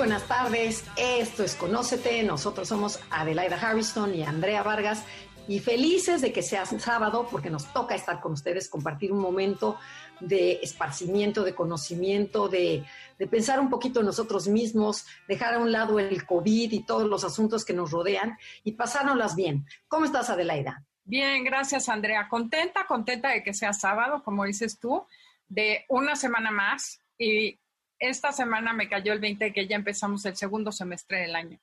[0.00, 5.04] Buenas tardes, esto es Conócete, nosotros somos Adelaida Harrison y Andrea Vargas
[5.46, 9.78] y felices de que sea sábado porque nos toca estar con ustedes, compartir un momento
[10.18, 12.82] de esparcimiento, de conocimiento, de,
[13.18, 17.06] de pensar un poquito en nosotros mismos, dejar a un lado el COVID y todos
[17.06, 19.66] los asuntos que nos rodean y pasárnoslas bien.
[19.86, 20.82] ¿Cómo estás, Adelaida?
[21.04, 22.26] Bien, gracias Andrea.
[22.26, 25.06] Contenta, contenta de que sea sábado, como dices tú,
[25.46, 27.02] de una semana más.
[27.18, 27.60] Y
[28.00, 31.60] esta semana me cayó el 20 de que ya empezamos el segundo semestre del año.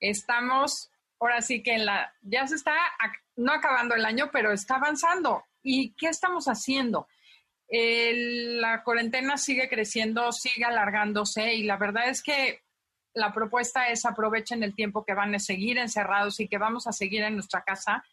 [0.00, 2.74] Estamos, ahora sí que en la, ya se está,
[3.36, 5.44] no acabando el año, pero está avanzando.
[5.62, 7.06] ¿Y qué estamos haciendo?
[7.74, 12.60] la cuarentena sigue creciendo, sigue alargándose y la verdad es que
[13.14, 16.92] la propuesta es aprovechen el tiempo que van a seguir encerrados y que vamos a
[16.92, 18.04] seguir en nuestra casa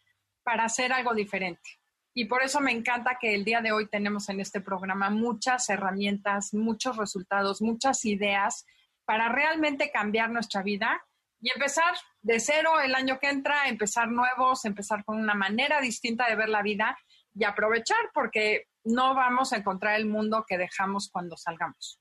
[0.42, 1.79] para hacer algo diferente.
[2.12, 5.68] Y por eso me encanta que el día de hoy tenemos en este programa muchas
[5.68, 8.66] herramientas, muchos resultados, muchas ideas
[9.04, 11.00] para realmente cambiar nuestra vida
[11.40, 16.28] y empezar de cero el año que entra, empezar nuevos, empezar con una manera distinta
[16.28, 16.98] de ver la vida
[17.34, 22.00] y aprovechar porque no vamos a encontrar el mundo que dejamos cuando salgamos.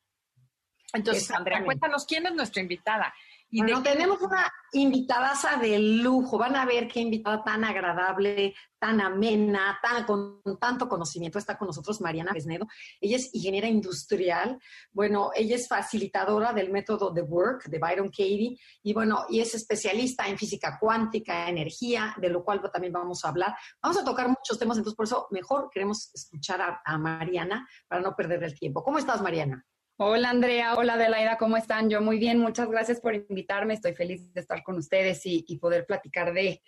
[0.93, 3.13] Entonces, Andrea, cuéntanos quién es nuestra invitada.
[3.51, 6.37] Y tenemos una invitadaza de lujo.
[6.37, 11.39] Van a ver qué invitada tan agradable, tan amena, tan, con tanto conocimiento.
[11.39, 12.67] Está con nosotros Mariana Besnedo.
[13.01, 14.59] Ella es ingeniera industrial.
[14.91, 18.59] Bueno, ella es facilitadora del método The Work de Byron Katie.
[18.83, 23.29] Y bueno, y es especialista en física cuántica, energía, de lo cual también vamos a
[23.29, 23.55] hablar.
[23.81, 28.01] Vamos a tocar muchos temas, entonces por eso mejor queremos escuchar a, a Mariana para
[28.01, 28.83] no perder el tiempo.
[28.83, 29.65] ¿Cómo estás, Mariana?
[30.01, 31.89] Hola Andrea, hola Adelaida, ¿cómo están?
[31.89, 35.85] Yo muy bien, muchas gracias por invitarme, estoy feliz de estar con ustedes y, poder
[35.85, 36.61] platicar de,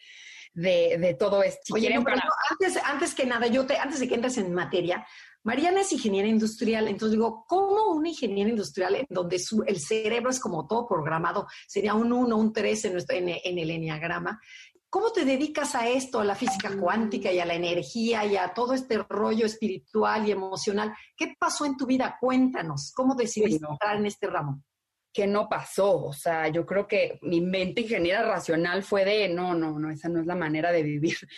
[0.53, 1.74] de, todo esto.
[1.74, 5.08] Oye, antes, antes que nada, yo te, antes de que entres en materia,
[5.44, 10.42] Mariana es ingeniera industrial, entonces digo, ¿cómo una ingeniera industrial en donde el cerebro es
[10.42, 14.42] como todo programado, sería un 1, un 3 en, nuestro, en, en el enneagrama,
[14.91, 18.53] ¿Cómo te dedicas a esto, a la física cuántica y a la energía y a
[18.53, 20.94] todo este rollo espiritual y emocional?
[21.16, 22.18] ¿Qué pasó en tu vida?
[22.19, 24.62] Cuéntanos, ¿cómo decidiste entrar en este ramo?
[25.13, 26.07] ¿Qué no pasó?
[26.07, 30.09] O sea, yo creo que mi mente ingeniera racional fue de, no, no, no, esa
[30.09, 31.16] no es la manera de vivir.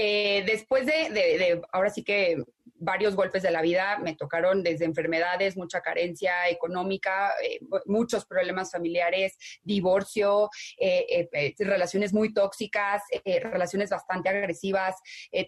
[0.00, 2.44] Eh, después de, de, ahora sí que
[2.76, 8.70] varios golpes de la vida, me tocaron desde enfermedades, mucha carencia económica, eh, muchos problemas
[8.70, 14.96] familiares, divorcio, eh, eh, relaciones muy tóxicas, relaciones bastante agresivas,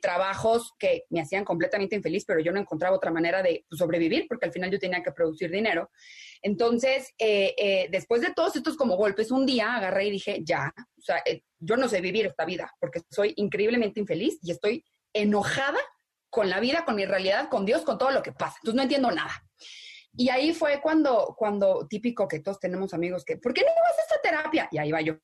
[0.00, 4.46] trabajos que me hacían completamente infeliz, pero yo no encontraba otra manera de sobrevivir porque
[4.46, 5.90] al final yo tenía que producir dinero.
[6.42, 7.14] Entonces,
[7.90, 11.22] después de todos estos como golpes, un día agarré y dije, ya, o sea,
[11.58, 15.78] yo no sé vivir esta vida porque soy increíblemente infeliz y estoy enojada
[16.30, 18.56] con la vida, con mi realidad, con Dios, con todo lo que pasa.
[18.58, 19.44] Entonces no entiendo nada.
[20.16, 23.98] Y ahí fue cuando, cuando típico que todos tenemos amigos que, ¿por qué no vas
[23.98, 24.68] a esta terapia?
[24.70, 25.14] Y ahí va yo.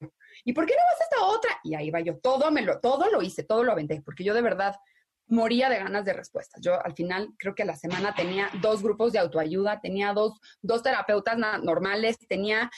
[0.44, 1.60] ¿Y por qué no vas a esta otra?
[1.64, 2.18] Y ahí va yo.
[2.18, 4.76] Todo me lo, todo lo hice, todo lo aventé, porque yo de verdad
[5.28, 6.60] moría de ganas de respuestas.
[6.62, 10.38] Yo al final creo que a la semana tenía dos grupos de autoayuda, tenía dos,
[10.62, 12.70] dos terapeutas normales, tenía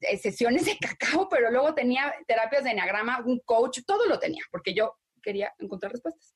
[0.00, 4.42] eh, sesiones de cacao, pero luego tenía terapias de enneagrama, un coach, todo lo tenía,
[4.50, 6.34] porque yo quería encontrar respuestas.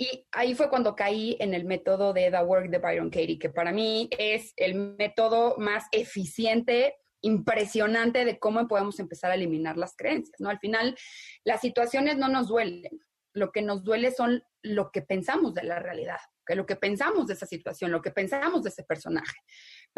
[0.00, 3.50] Y ahí fue cuando caí en el método de The Work de Byron Katie, que
[3.50, 9.96] para mí es el método más eficiente, impresionante de cómo podemos empezar a eliminar las
[9.96, 10.50] creencias, ¿no?
[10.50, 10.96] Al final,
[11.42, 13.00] las situaciones no nos duelen,
[13.34, 17.26] lo que nos duele son lo que pensamos de la realidad, que lo que pensamos
[17.26, 19.36] de esa situación, lo que pensamos de ese personaje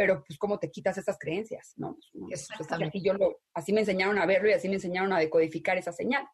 [0.00, 1.98] pero pues cómo te quitas esas creencias, ¿no?
[2.12, 5.76] Pues, así, yo lo, así me enseñaron a verlo y así me enseñaron a decodificar
[5.76, 6.26] esa señal.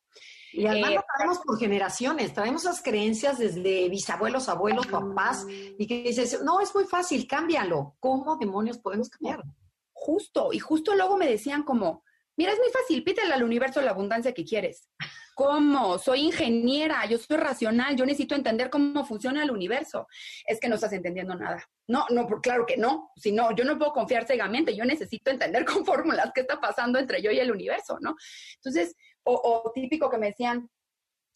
[0.52, 6.04] Y además lo traemos por generaciones, traemos esas creencias desde bisabuelos, abuelos, papás, y que
[6.04, 7.96] dices, no, es muy fácil, cámbialo.
[7.98, 9.52] ¿Cómo demonios podemos cambiarlo?
[9.92, 12.04] Justo, y justo luego me decían como,
[12.36, 14.88] mira, es muy fácil, pídele al universo la abundancia que quieres.
[15.36, 15.98] ¿Cómo?
[15.98, 20.08] Soy ingeniera, yo soy racional, yo necesito entender cómo funciona el universo.
[20.46, 21.62] Es que no estás entendiendo nada.
[21.86, 23.10] No, no, claro que no.
[23.16, 26.98] Si no, yo no puedo confiar ciegamente, yo necesito entender con fórmulas qué está pasando
[26.98, 28.16] entre yo y el universo, ¿no?
[28.54, 30.70] Entonces, o, típico que me decían,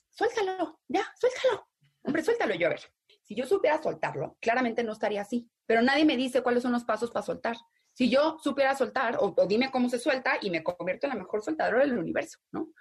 [0.08, 1.68] suéltalo, ya, suéltalo.
[2.02, 2.80] Hombre, suéltalo yo a ver.
[3.20, 5.46] Si yo supiera soltarlo, claramente no estaría así.
[5.66, 7.58] Pero nadie me dice cuáles son los pasos para soltar.
[8.00, 11.42] Si yo supiera soltar, o, dime cómo se suelta y me convierto en la mejor
[11.42, 12.72] soltadora del universo, ¿no?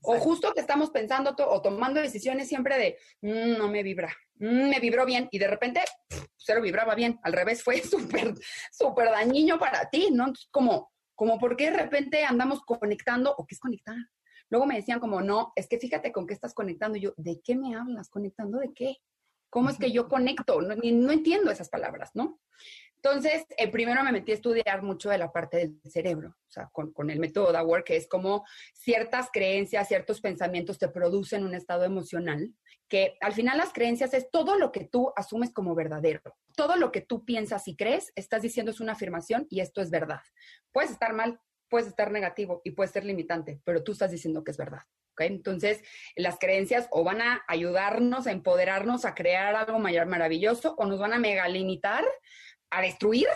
[0.00, 4.70] O justo que estamos pensando o tomando decisiones siempre de, mm, no me vibra, mm,
[4.70, 5.82] me vibró bien y de repente
[6.38, 8.32] cero vibraba bien, al revés fue súper,
[8.72, 10.28] súper dañino para ti, ¿no?
[10.28, 13.96] Entonces, como, como, ¿por qué de repente andamos conectando o qué es conectar?
[14.48, 16.96] Luego me decían como, no, es que fíjate con qué estás conectando.
[16.96, 18.08] Y yo, ¿de qué me hablas?
[18.08, 18.96] ¿Conectando de qué?
[19.52, 20.62] ¿Cómo es que yo conecto?
[20.62, 22.40] No, no entiendo esas palabras, ¿no?
[22.96, 26.70] Entonces, eh, primero me metí a estudiar mucho de la parte del cerebro, o sea,
[26.72, 31.54] con, con el método DAWAR, que es como ciertas creencias, ciertos pensamientos te producen un
[31.54, 32.54] estado emocional,
[32.88, 36.22] que al final las creencias es todo lo que tú asumes como verdadero.
[36.56, 39.90] Todo lo que tú piensas y crees, estás diciendo es una afirmación y esto es
[39.90, 40.20] verdad.
[40.72, 41.40] Puedes estar mal,
[41.72, 44.82] puedes estar negativo y puedes ser limitante, pero tú estás diciendo que es verdad.
[45.18, 45.82] Entonces,
[46.16, 50.98] las creencias o van a ayudarnos a empoderarnos a crear algo mayor, maravilloso o nos
[50.98, 52.04] van a mega limitar
[52.70, 53.26] a destruir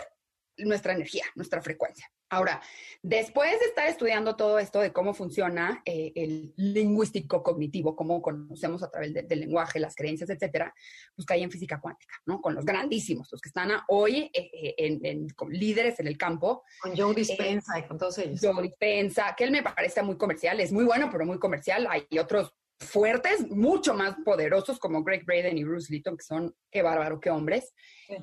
[0.57, 2.11] nuestra energía, nuestra frecuencia.
[2.29, 2.61] Ahora,
[3.01, 8.83] después de estar estudiando todo esto de cómo funciona eh, el lingüístico cognitivo, cómo conocemos
[8.83, 10.73] a través del lenguaje, las creencias, etcétera,
[11.15, 12.41] pues caí en física cuántica, ¿no?
[12.41, 16.63] Con los grandísimos, los que están hoy eh, eh, en, líderes en el campo.
[16.81, 18.41] Con Joe Dispensa y con todos ellos.
[18.41, 21.87] Joe Dispensa, que él me parece muy comercial, es muy bueno, pero muy comercial.
[21.89, 26.81] Hay otros fuertes, mucho más poderosos como Greg Braden y Bruce Litton, que son, qué
[26.81, 27.73] bárbaro, qué hombres.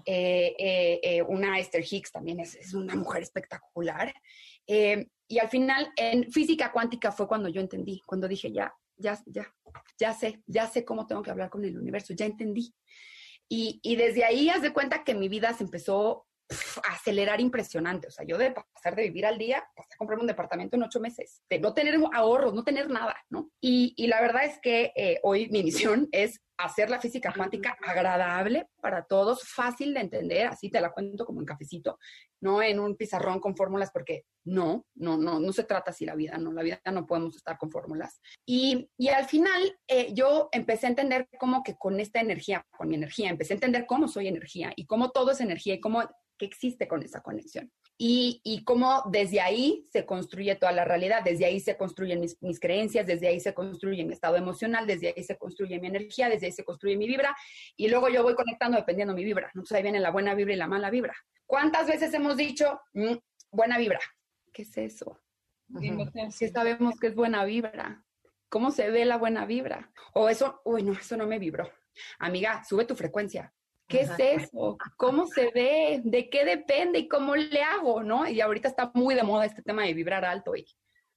[0.06, 4.14] Eh, eh, eh, una Esther Hicks también es, una mujer espectacular.
[4.66, 9.52] y al final, en física cuántica fue cuando yo entendí, cuando dije, ya, ya, ya,
[9.98, 12.72] ya sé, ya sé cómo tengo que hablar con el universo, ya entendí.
[13.48, 16.26] Y, y desde ahí, haz de cuenta que mi vida se empezó
[16.90, 18.08] acelerar impresionante.
[18.08, 20.82] O sea, yo de pasar de vivir al día, pasé a comprarme un departamento en
[20.82, 23.50] ocho meses, de no tener ahorros, no tener nada, ¿no?
[23.60, 27.76] Y, y la verdad es que eh, hoy mi misión es hacer la física cuántica
[27.82, 31.98] agradable para todos, fácil de entender, así te la cuento como en cafecito,
[32.40, 36.14] no en un pizarrón con fórmulas, porque no, no, no, no se trata así la
[36.14, 38.20] vida, no, la vida no podemos estar con fórmulas.
[38.46, 42.88] Y, y al final eh, yo empecé a entender cómo que con esta energía, con
[42.88, 46.02] mi energía, empecé a entender cómo soy energía y cómo todo es energía y cómo
[46.38, 47.70] que existe con esa conexión.
[47.96, 52.42] Y, y cómo desde ahí se construye toda la realidad, desde ahí se construyen mis,
[52.42, 56.28] mis, creencias, desde ahí se construye mi estado emocional, desde ahí se construye mi energía,
[56.28, 57.36] desde ahí se construye mi vibra,
[57.76, 59.46] y luego yo voy conectando dependiendo de mi vibra.
[59.46, 61.14] Entonces ahí viene la buena vibra y la mala vibra.
[61.46, 63.14] ¿Cuántas veces hemos dicho, mm,
[63.52, 64.00] buena vibra?
[64.52, 65.20] ¿Qué es eso?
[66.30, 68.04] Si sabemos que es buena vibra.
[68.48, 69.92] ¿Cómo se ve la buena vibra?
[70.12, 71.70] O eso, uy, no, eso no me vibró.
[72.18, 73.52] Amiga, sube tu frecuencia.
[73.86, 74.78] ¿Qué es eso?
[74.96, 76.00] ¿Cómo se ve?
[76.04, 77.00] ¿De qué depende?
[77.00, 78.02] ¿Y cómo le hago?
[78.02, 78.26] ¿No?
[78.28, 80.66] Y ahorita está muy de moda este tema de vibrar alto y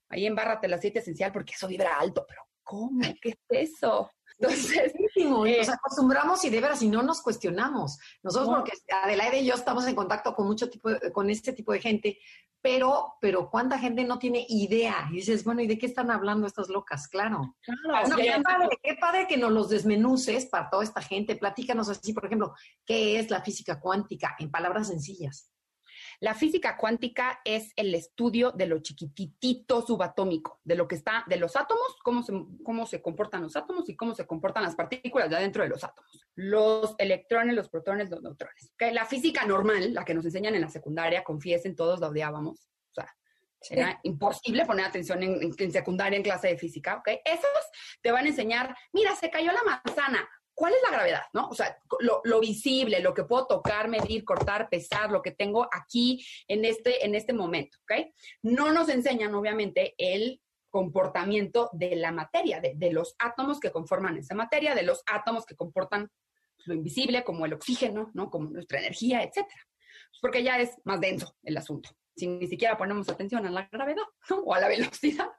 [0.09, 3.01] ahí embárrate el aceite esencial porque eso vibra alto, pero ¿cómo?
[3.21, 4.11] ¿Qué es eso?
[4.39, 7.97] Entonces, eh, nos acostumbramos y de veras, y no nos cuestionamos.
[8.23, 8.71] Nosotros, porque
[9.03, 12.19] Adelaide y yo estamos en contacto con mucho tipo, con este tipo de gente,
[12.61, 15.07] pero, pero cuánta gente no tiene idea.
[15.11, 17.07] Y dices, bueno, ¿y de qué están hablando estas locas?
[17.07, 17.55] Claro.
[17.61, 21.35] claro qué, padre, qué padre que nos los desmenuces para toda esta gente.
[21.35, 22.53] Platícanos así, por ejemplo,
[22.85, 24.35] ¿qué es la física cuántica?
[24.39, 25.51] En palabras sencillas.
[26.19, 31.37] La física cuántica es el estudio de lo chiquitito subatómico, de lo que está, de
[31.37, 32.33] los átomos, cómo se,
[32.63, 35.83] cómo se comportan los átomos y cómo se comportan las partículas de adentro de los
[35.83, 36.25] átomos.
[36.33, 38.73] Los electrones, los protones, los neutrones.
[38.79, 42.67] La física normal, la que nos enseñan en la secundaria, confiesen, todos la odiábamos.
[42.89, 43.15] O sea,
[43.69, 47.09] era imposible poner atención en, en, secundaria en clase de física, ¿ok?
[47.25, 47.49] Esos
[48.01, 50.27] te van a enseñar, mira, se cayó la manzana,
[50.57, 51.21] ¿cuál es la gravedad?
[51.33, 51.49] ¿no?
[51.49, 56.26] O sea, lo, visible, lo que puedo tocar, medir, cortar, pesar, lo que tengo aquí
[56.47, 58.07] en este, en este momento, ¿ok?
[58.42, 64.33] No nos enseñan, obviamente, el comportamiento de la materia, de, los átomos que conforman esa
[64.33, 66.09] materia, de los átomos que comportan
[66.66, 68.31] lo invisible, como el oxígeno, ¿no?
[68.31, 69.61] Como nuestra energía, etcétera.
[70.19, 74.04] Porque ya es más denso el asunto si ni siquiera ponemos atención a la gravedad
[74.44, 75.30] o a la velocidad.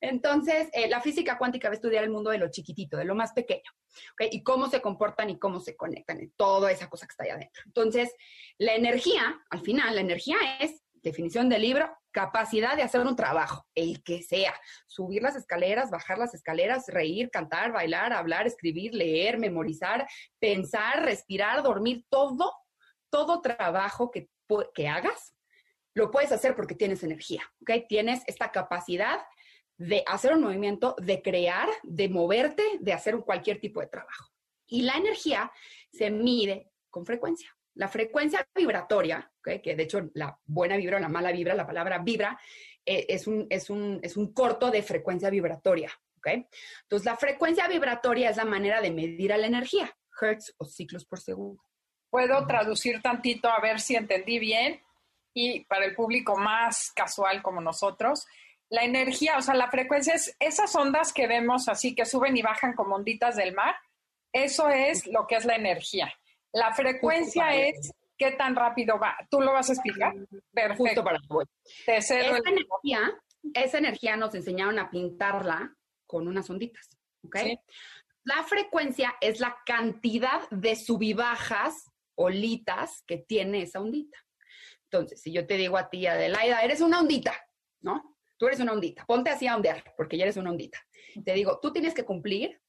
[0.00, 3.14] Entonces, eh, la física cuántica va a estudiar el mundo de lo chiquitito, de lo
[3.14, 3.70] más pequeño,
[4.18, 7.30] y cómo se comportan y cómo se conectan, y toda esa cosa que está ahí
[7.30, 7.62] adentro.
[7.66, 8.12] Entonces,
[8.58, 13.66] la energía, al final, la energía es, definición del libro, capacidad de hacer un trabajo,
[13.74, 14.54] el que sea,
[14.86, 20.06] subir las escaleras, bajar las escaleras, reír, cantar, bailar, hablar, escribir, leer, memorizar,
[20.38, 22.54] pensar, respirar, dormir, todo,
[23.10, 24.30] todo trabajo que,
[24.74, 25.33] que hagas
[25.94, 27.86] lo puedes hacer porque tienes energía, ¿ok?
[27.88, 29.20] Tienes esta capacidad
[29.76, 34.30] de hacer un movimiento, de crear, de moverte, de hacer cualquier tipo de trabajo.
[34.66, 35.50] Y la energía
[35.92, 37.56] se mide con frecuencia.
[37.74, 39.60] La frecuencia vibratoria, ¿okay?
[39.60, 42.38] que de hecho la buena vibra o la mala vibra, la palabra vibra,
[42.84, 45.90] eh, es, un, es, un, es un corto de frecuencia vibratoria.
[46.18, 46.46] ¿okay?
[46.82, 51.04] Entonces, la frecuencia vibratoria es la manera de medir a la energía, hertz o ciclos
[51.04, 51.62] por segundo.
[52.10, 54.83] ¿Puedo traducir tantito a ver si entendí bien?
[55.34, 58.26] Y para el público más casual como nosotros,
[58.70, 62.42] la energía, o sea, la frecuencia es esas ondas que vemos así que suben y
[62.42, 63.74] bajan como onditas del mar,
[64.32, 66.12] eso es lo que es la energía.
[66.52, 69.16] La frecuencia es qué tan rápido va.
[69.28, 70.14] ¿Tú lo vas a explicar?
[70.52, 70.84] Perfecto.
[70.84, 71.20] Justo para
[71.86, 73.12] esa, energía,
[73.54, 75.74] esa energía nos enseñaron a pintarla
[76.06, 76.88] con unas onditas,
[77.24, 77.36] ¿ok?
[78.24, 84.18] La frecuencia es la cantidad de subibajas, olitas que tiene esa ondita.
[84.84, 87.34] Entonces, si yo te digo a ti, Adelaida, eres una ondita,
[87.80, 88.16] ¿no?
[88.36, 89.04] Tú eres una ondita.
[89.06, 90.78] Ponte así a ondear, porque ya eres una ondita.
[91.24, 92.60] Te digo, tú tienes que cumplir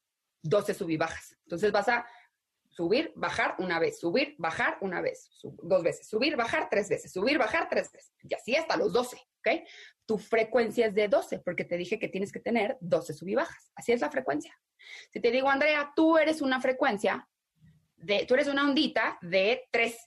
[0.42, 1.38] 12 subibajas.
[1.44, 2.06] Entonces vas a
[2.76, 5.30] subir, bajar una vez, subir, bajar una vez,
[5.64, 8.14] dos veces, subir, bajar tres veces, subir, bajar tres veces.
[8.24, 9.68] Y así hasta los 12, ¿ok?
[10.06, 13.72] Tu frecuencia es de 12, porque te dije que tienes que tener 12 subibajas.
[13.76, 14.60] Así es la frecuencia.
[15.12, 17.28] Si te digo, Andrea, tú eres una frecuencia
[17.96, 19.98] de, tú eres una ondita de 3.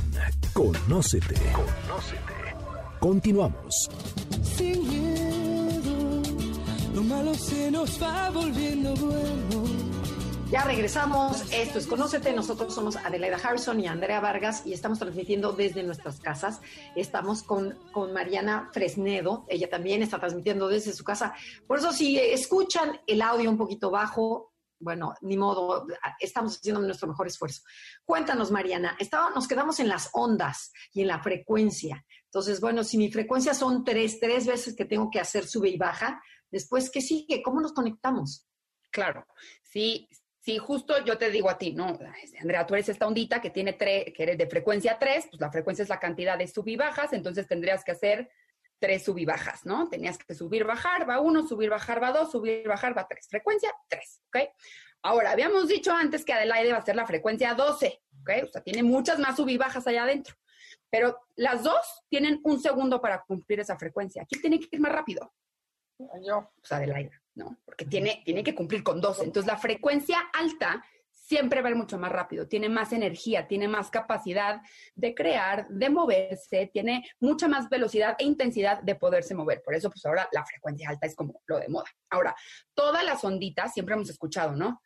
[0.52, 1.36] Conócete.
[1.54, 2.34] Conócete.
[3.00, 3.88] Continuamos.
[4.42, 6.22] Sin miedo,
[6.94, 9.64] lo malo se nos va volviendo bueno.
[10.50, 11.50] Ya regresamos.
[11.50, 12.34] Esto es Conócete.
[12.34, 16.60] Nosotros somos Adelaida Harrison y Andrea Vargas y estamos transmitiendo desde nuestras casas.
[16.94, 19.46] Estamos con, con Mariana Fresnedo.
[19.48, 21.32] Ella también está transmitiendo desde su casa.
[21.66, 25.86] Por eso, si escuchan el audio un poquito bajo, bueno, ni modo,
[26.20, 27.62] estamos haciendo nuestro mejor esfuerzo.
[28.04, 32.04] Cuéntanos, Mariana, estaba, nos quedamos en las ondas y en la frecuencia.
[32.24, 35.76] Entonces, bueno, si mi frecuencia son tres, tres veces que tengo que hacer sube y
[35.76, 37.42] baja, después, ¿qué sigue?
[37.42, 38.46] ¿Cómo nos conectamos?
[38.90, 39.26] Claro,
[39.62, 40.08] sí,
[40.44, 41.98] si justo yo te digo a ti, no,
[42.38, 45.50] Andrea, tú eres esta ondita que tiene tres, que eres de frecuencia 3, pues la
[45.50, 48.30] frecuencia es la cantidad de sub y bajas, entonces tendrías que hacer
[48.78, 49.88] tres sub y bajas, ¿no?
[49.88, 53.28] Tenías que subir, bajar, va uno, subir, bajar, va dos, subir, bajar, va tres.
[53.28, 54.38] Frecuencia 3, ¿ok?
[55.02, 58.30] Ahora, habíamos dicho antes que Adelaide va a ser la frecuencia 12, ¿ok?
[58.44, 60.34] O sea, tiene muchas más sub y bajas allá adentro.
[60.90, 64.22] Pero las dos tienen un segundo para cumplir esa frecuencia.
[64.22, 65.32] Aquí tiene que ir más rápido.
[66.22, 66.50] Yo.
[66.56, 67.12] Pues Adelaide.
[67.34, 67.58] ¿no?
[67.64, 69.24] Porque tiene, tiene que cumplir con 12.
[69.24, 70.84] Entonces, la frecuencia alta
[71.24, 74.60] siempre va a ir mucho más rápido, tiene más energía, tiene más capacidad
[74.94, 79.62] de crear, de moverse, tiene mucha más velocidad e intensidad de poderse mover.
[79.62, 81.86] Por eso, pues ahora la frecuencia alta es como lo de moda.
[82.10, 82.34] Ahora,
[82.74, 84.82] todas las onditas, siempre hemos escuchado, ¿no?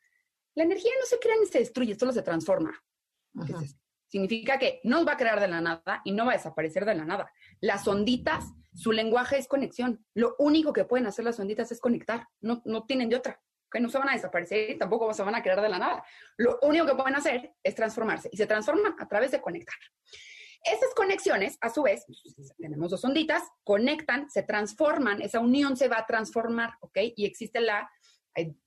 [0.54, 2.72] La energía no se crea ni se destruye, solo se transforma.
[4.06, 6.94] Significa que no va a crear de la nada y no va a desaparecer de
[6.94, 7.32] la nada.
[7.60, 10.04] Las onditas, su lenguaje es conexión.
[10.14, 12.28] Lo único que pueden hacer las onditas es conectar.
[12.40, 13.40] No, no tienen de otra.
[13.70, 16.04] Que no se van a desaparecer y tampoco se van a crear de la nada.
[16.36, 19.76] Lo único que pueden hacer es transformarse y se transforman a través de conectar.
[20.64, 22.04] Esas conexiones, a su vez,
[22.58, 26.98] tenemos dos onditas, conectan, se transforman, esa unión se va a transformar, ¿ok?
[27.16, 27.88] Y existe la,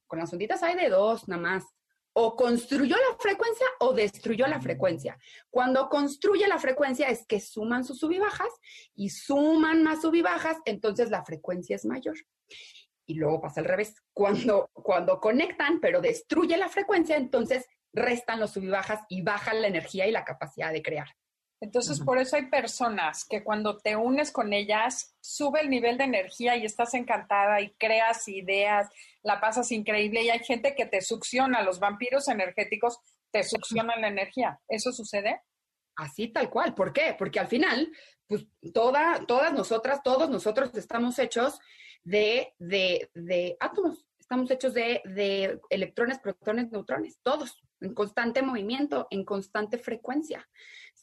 [0.07, 1.65] con las onditas hay de dos nada más,
[2.13, 5.17] o construyó la frecuencia o destruyó la frecuencia.
[5.49, 8.51] Cuando construye la frecuencia es que suman sus subibajas
[8.95, 12.15] y suman más subibajas, entonces la frecuencia es mayor.
[13.11, 13.93] Y luego pasa al revés.
[14.13, 20.07] Cuando, cuando conectan, pero destruye la frecuencia, entonces restan los subibajas y bajan la energía
[20.07, 21.09] y la capacidad de crear.
[21.59, 26.05] Entonces, por eso hay personas que cuando te unes con ellas, sube el nivel de
[26.05, 28.89] energía y estás encantada y creas ideas,
[29.23, 32.97] la pasas increíble y hay gente que te succiona, los vampiros energéticos
[33.29, 34.59] te succionan la energía.
[34.69, 35.41] ¿Eso sucede?
[35.97, 36.73] Así tal cual.
[36.73, 37.13] ¿Por qué?
[37.19, 37.91] Porque al final,
[38.25, 41.59] pues toda, todas nosotras, todos nosotros estamos hechos
[42.03, 49.07] de, de, de átomos, estamos hechos de, de electrones, protones, neutrones, todos, en constante movimiento,
[49.09, 50.47] en constante frecuencia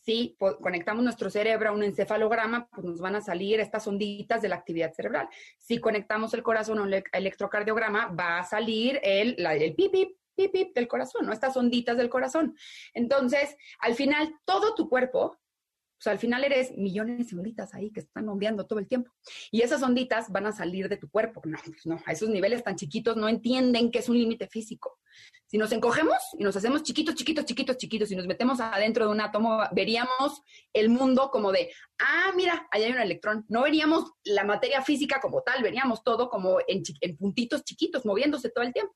[0.09, 4.49] si conectamos nuestro cerebro a un encefalograma, pues nos van a salir estas onditas de
[4.49, 5.28] la actividad cerebral.
[5.59, 9.93] Si conectamos el corazón a un electrocardiograma, va a salir el, el pip,
[10.35, 11.33] pip, del corazón, ¿no?
[11.35, 12.57] Estas onditas del corazón.
[12.95, 15.37] Entonces, al final, todo tu cuerpo
[15.99, 19.11] O sea, al final eres millones de onditas ahí que están ondeando todo el tiempo.
[19.50, 21.43] Y esas onditas van a salir de tu cuerpo.
[21.45, 24.99] No, pues no, a esos niveles tan chiquitos no entienden que es un límite físico.
[25.47, 29.11] Si nos encogemos y nos hacemos chiquitos, chiquitos, chiquitos, chiquitos y nos metemos adentro de
[29.11, 33.45] un átomo, veríamos el mundo como de, ah, mira, ahí hay un electrón.
[33.49, 38.50] No veríamos la materia física como tal, veríamos todo como en, en puntitos chiquitos, moviéndose
[38.50, 38.95] todo el tiempo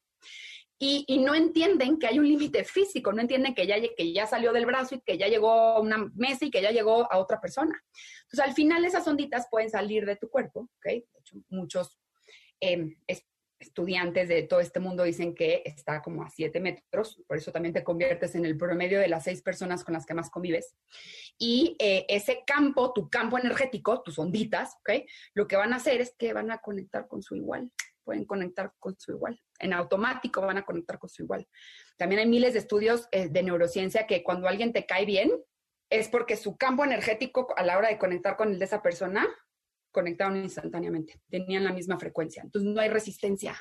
[0.85, 4.53] y, no entienden que hay un límite físico, no entienden que ya, que ya salió
[4.53, 7.41] del brazo y que ya llegó a una mesa y que ya llegó a otra
[7.41, 7.81] persona.
[8.23, 10.69] Entonces, al final esas onditas pueden salir de tu cuerpo,
[11.51, 12.01] muchos
[12.59, 12.97] em,
[13.61, 17.73] estudiantes de todo este mundo dicen que está como a 7 metros, por eso también
[17.73, 20.75] te conviertes en el promedio de las seis personas con las que más convives.
[21.39, 24.77] Y eh, ese campo, tu campo energético, tus onditas.
[25.35, 27.71] Lo que van a hacer es que van a conectar con su igual
[28.05, 29.41] pueden conectar con su igual.
[29.59, 31.47] En automático van a conectar con su igual.
[31.97, 35.31] También hay miles de estudios eh, de neurociencia que cuando alguien te cae bien,
[35.91, 39.29] es porque su campo energético a la hora de conectar con el de esa persona
[39.93, 42.43] conectaron instantáneamente, tenían la misma frecuencia.
[42.43, 43.55] Entonces no hay resistencia,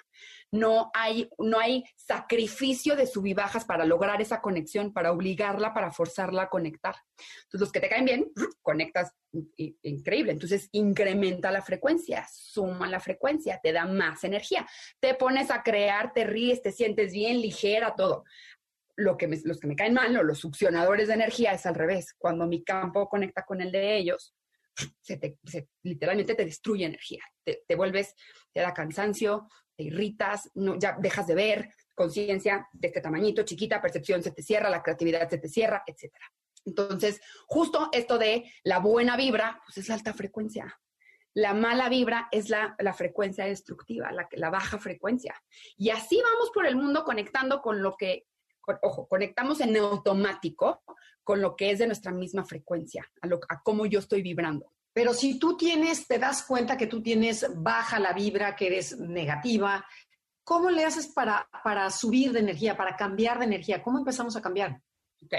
[0.50, 5.74] no hay, no hay sacrificio de sub y bajas para lograr esa conexión, para obligarla,
[5.74, 6.96] para forzarla a conectar.
[7.44, 9.14] Entonces los que te caen bien, conectas
[9.58, 10.32] increíble.
[10.32, 14.68] Entonces incrementa la frecuencia, suma la frecuencia, te da más energía.
[15.00, 18.24] Te pones a crear, te ríes, te sientes bien, ligera, todo.
[18.96, 22.14] Lo que los que me caen mal, los succionadores de energía, es al revés.
[22.18, 24.34] Cuando mi campo conecta con el de ellos,
[25.02, 25.38] se te,
[25.84, 28.16] literalmente te destruye energía, te, vuelves,
[28.54, 33.82] te da cansancio, te irritas, no, ya dejas de ver, conciencia de este tamañito, chiquita,
[33.82, 36.14] percepción se te cierra, la creatividad se te cierra, etc.
[36.66, 40.80] Entonces, justo esto de la buena vibra, pues es la alta frecuencia.
[41.34, 45.34] La mala vibra es la, la frecuencia destructiva, la, la baja frecuencia.
[45.78, 48.26] Y así vamos por el mundo conectando con lo que
[48.82, 50.84] ojo, conectamos en automático
[51.24, 54.72] con lo que es de nuestra misma frecuencia, a, lo, a cómo yo estoy vibrando.
[54.94, 58.98] Pero si tú tienes, te das cuenta que tú tienes baja la vibra, que eres
[59.00, 59.86] negativa,
[60.44, 63.82] ¿cómo le haces para, para subir de energía, para cambiar de energía?
[63.82, 64.82] ¿Cómo empezamos a cambiar?
[65.24, 65.36] Ok.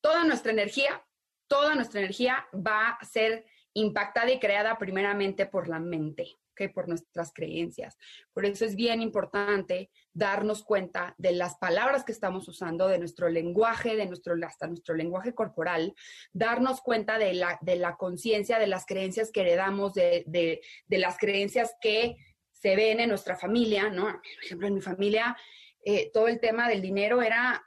[0.00, 1.02] Toda nuestra energía,
[1.46, 6.36] toda nuestra energía va a ser impactada y creada primeramente por la mente
[6.68, 7.96] por nuestras creencias.
[8.32, 13.28] Por eso es bien importante darnos cuenta de las palabras que estamos usando, de nuestro
[13.28, 15.94] lenguaje, de nuestro, hasta nuestro lenguaje corporal,
[16.32, 20.98] darnos cuenta de la, de la conciencia, de las creencias que heredamos, de, de, de,
[20.98, 22.16] las creencias que
[22.50, 24.04] se ven en nuestra familia, ¿no?
[24.04, 25.36] Por ejemplo, en mi familia,
[25.84, 27.62] eh, todo el tema del dinero era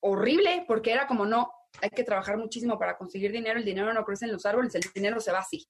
[0.00, 4.04] horrible porque era como, no, hay que trabajar muchísimo para conseguir dinero, el dinero no
[4.04, 5.66] crece en los árboles, el dinero se va así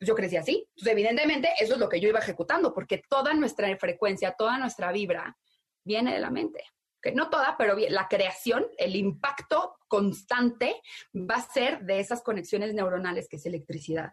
[0.00, 0.66] yo crecí así.
[0.76, 4.92] Entonces, evidentemente, eso es lo que yo iba ejecutando, porque toda nuestra frecuencia, toda nuestra
[4.92, 5.36] vibra
[5.84, 6.64] viene de la mente.
[7.00, 10.80] Que no toda, pero la creación, el impacto constante
[11.14, 14.12] va a ser de esas conexiones neuronales que es electricidad.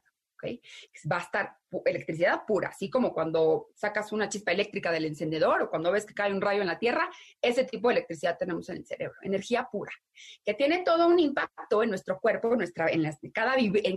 [1.11, 5.69] Va a estar electricidad pura, así como cuando sacas una chispa eléctrica del encendedor o
[5.69, 7.09] cuando ves que cae un rayo en la Tierra,
[7.41, 9.91] ese tipo de electricidad tenemos en el cerebro, energía pura,
[10.43, 13.31] que tiene todo un impacto en nuestro cuerpo, en, cada, en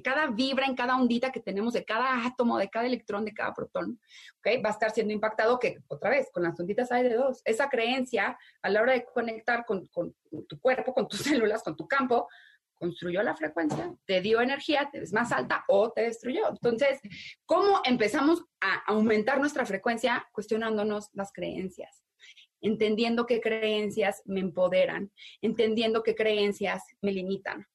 [0.01, 3.53] cada vibra, en cada ondita que tenemos de cada átomo, de cada electrón, de cada
[3.55, 4.01] protón,
[4.39, 4.61] ¿okay?
[4.61, 7.43] va a estar siendo impactado que, otra vez, con las onditas hay de dos.
[7.45, 10.15] Esa creencia a la hora de conectar con, con
[10.49, 12.29] tu cuerpo, con tus células, con tu campo,
[12.79, 16.49] construyó la frecuencia, te dio energía, te ves más alta o te destruyó.
[16.49, 17.01] Entonces,
[17.45, 20.27] ¿cómo empezamos a aumentar nuestra frecuencia?
[20.33, 22.05] Cuestionándonos las creencias,
[22.61, 25.13] entendiendo qué creencias me empoderan,
[25.43, 27.67] entendiendo qué creencias me limitan.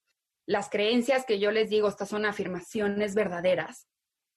[0.46, 3.88] Las creencias que yo les digo, estas son afirmaciones verdaderas,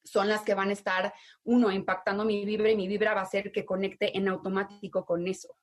[0.05, 3.27] son las que van a estar, uno, impactando mi vibra y mi vibra va a
[3.27, 5.57] ser que conecte en automático con eso.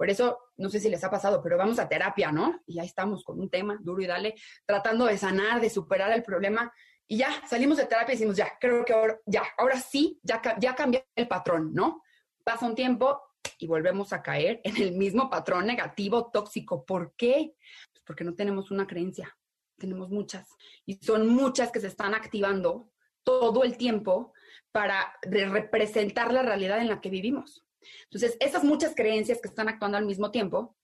[0.00, 2.62] Por eso, no sé si les ha pasado, pero vamos a terapia, ¿no?
[2.66, 4.34] Y ya estamos con un tema duro y dale,
[4.64, 6.72] tratando de sanar, de superar el problema.
[7.06, 10.40] Y ya salimos de terapia y decimos, ya, creo que ahora, ya, ahora sí, ya,
[10.58, 10.74] ya
[11.14, 12.02] el patrón, ¿no?
[12.42, 13.20] Pasa un tiempo
[13.58, 16.86] y volvemos a caer en el mismo patrón negativo, tóxico.
[16.86, 17.52] ¿Por qué?
[17.92, 19.36] Pues porque no tenemos una creencia,
[19.76, 20.48] tenemos muchas.
[20.86, 22.90] Y son muchas que se están activando
[23.22, 24.32] todo el tiempo
[24.72, 27.66] para representar la realidad en la que vivimos.
[28.04, 30.76] Entonces, esas muchas creencias que están actuando al mismo tiempo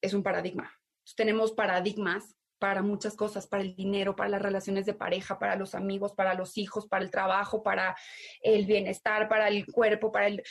[0.00, 0.72] es un paradigma.
[1.16, 5.74] tenemos paradigmas para muchas cosas, para el dinero, para las relaciones de pareja, para los
[5.74, 7.96] amigos, para los hijos, para el trabajo, para
[8.42, 10.42] el bienestar, para el cuerpo, para el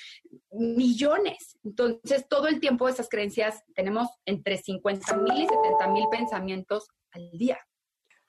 [0.51, 1.57] millones.
[1.63, 7.29] Entonces, todo el tiempo esas creencias tenemos entre 50 mil y 70 mil pensamientos al
[7.37, 7.59] día.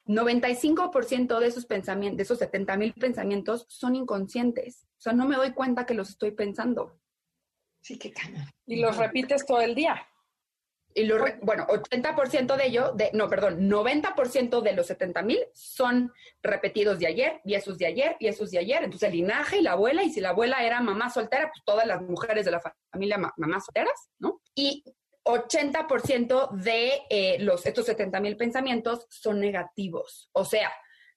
[0.06, 4.84] 95% de esos pensamientos, de esos 70 mil pensamientos son inconscientes.
[4.98, 6.99] O sea, no me doy cuenta que los estoy pensando.
[7.80, 8.46] Sí, qué cañón.
[8.66, 10.06] Y los repites todo el día.
[10.92, 16.12] Y lo, bueno, 80% de ello, de, no, perdón, 90% de los 70 mil son
[16.42, 18.82] repetidos de ayer, y esos de ayer, y esos de ayer.
[18.82, 21.86] Entonces, el linaje y la abuela, y si la abuela era mamá soltera, pues todas
[21.86, 24.40] las mujeres de la familia mamás solteras, ¿no?
[24.54, 24.82] Y
[25.24, 30.28] 80% de eh, los, estos 70 mil pensamientos son negativos.
[30.32, 30.72] O sea,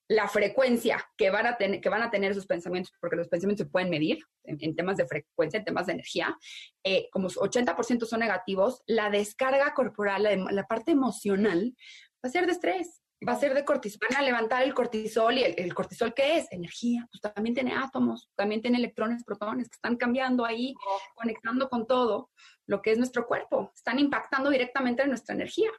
[0.07, 3.65] la frecuencia que van a, tener, que van a tener esos pensamientos, porque los pensamientos
[3.65, 6.37] se pueden medir en, temas de frecuencia, en temas de energía,
[6.83, 11.75] eh, como 80% son negativos, la descarga corporal, la, parte emocional,
[12.23, 15.37] va a ser de estrés, va a ser de cortisol, van a levantar el cortisol
[15.37, 16.51] y el, cortisol ¿qué es?
[16.51, 20.73] Energía, pues también tiene átomos, también tiene electrones, protones que están cambiando ahí,
[21.15, 22.29] conectando con todo
[22.65, 25.71] lo que es nuestro cuerpo, están impactando directamente en nuestra energía.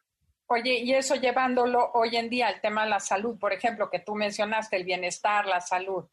[0.46, 4.00] Oye, y eso llevándolo hoy en día al tema de la salud, por ejemplo, que
[4.00, 6.04] tú mencionaste, el bienestar, la salud,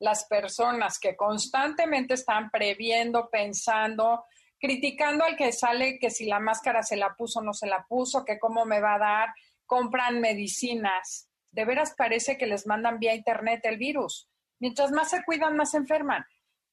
[0.00, 4.24] las personas que constantemente están previendo, pensando,
[4.58, 7.86] criticando al que sale que si la máscara se la puso o no se la
[7.88, 9.28] puso, que cómo me va a dar,
[9.64, 11.28] compran medicinas.
[11.52, 14.28] De veras parece que les mandan vía internet el virus.
[14.58, 16.24] Mientras más se cuidan, más se enferman.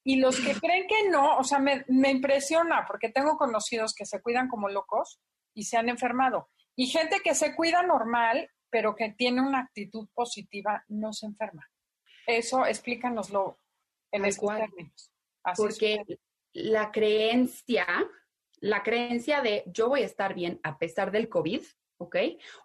[0.02, 4.04] Y los que creen que no, o sea, me, me impresiona porque tengo conocidos que
[4.04, 5.20] se cuidan como locos
[5.54, 6.50] y se han enfermado.
[6.76, 11.68] Y gente que se cuida normal, pero que tiene una actitud positiva, no se enferma.
[12.26, 13.60] Eso explícanoslo
[14.10, 15.12] en estos términos.
[15.56, 16.02] Porque
[16.52, 17.86] la creencia,
[18.60, 21.62] la creencia de yo voy a estar bien a pesar del COVID,
[21.98, 22.16] ¿ok?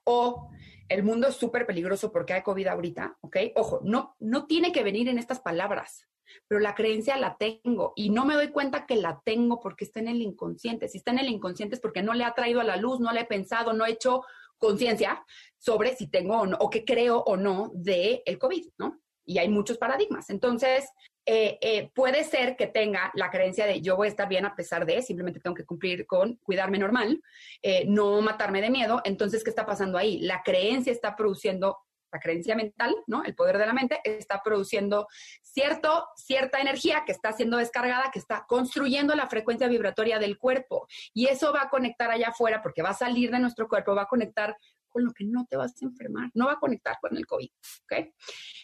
[0.06, 0.50] O
[0.88, 3.38] el mundo es súper peligroso porque hay COVID ahorita, ¿ok?
[3.56, 6.08] Ojo, no, no tiene que venir en estas palabras
[6.48, 10.00] pero la creencia la tengo y no me doy cuenta que la tengo porque está
[10.00, 10.88] en el inconsciente.
[10.88, 13.12] Si está en el inconsciente es porque no le ha traído a la luz, no
[13.12, 14.24] le he pensado, no he hecho
[14.58, 15.24] conciencia
[15.58, 19.00] sobre si tengo o no, o qué creo o no de el COVID, ¿no?
[19.26, 20.30] Y hay muchos paradigmas.
[20.30, 20.90] Entonces,
[21.26, 24.56] eh, eh, puede ser que tenga la creencia de yo voy a estar bien a
[24.56, 27.22] pesar de, simplemente tengo que cumplir con cuidarme normal,
[27.62, 29.02] eh, no matarme de miedo.
[29.06, 30.20] Entonces, ¿qué está pasando ahí?
[30.22, 31.78] La creencia está produciendo
[32.12, 33.24] la creencia mental, ¿no?
[33.24, 35.08] El poder de la mente está produciendo
[35.42, 40.88] cierto, cierta energía que está siendo descargada, que está construyendo la frecuencia vibratoria del cuerpo.
[41.14, 44.04] Y eso va a conectar allá afuera porque va a salir de nuestro cuerpo, va
[44.04, 44.56] a conectar
[44.90, 47.50] con lo que no te vas a enfermar, no va a conectar con el COVID,
[47.84, 48.14] ¿ok?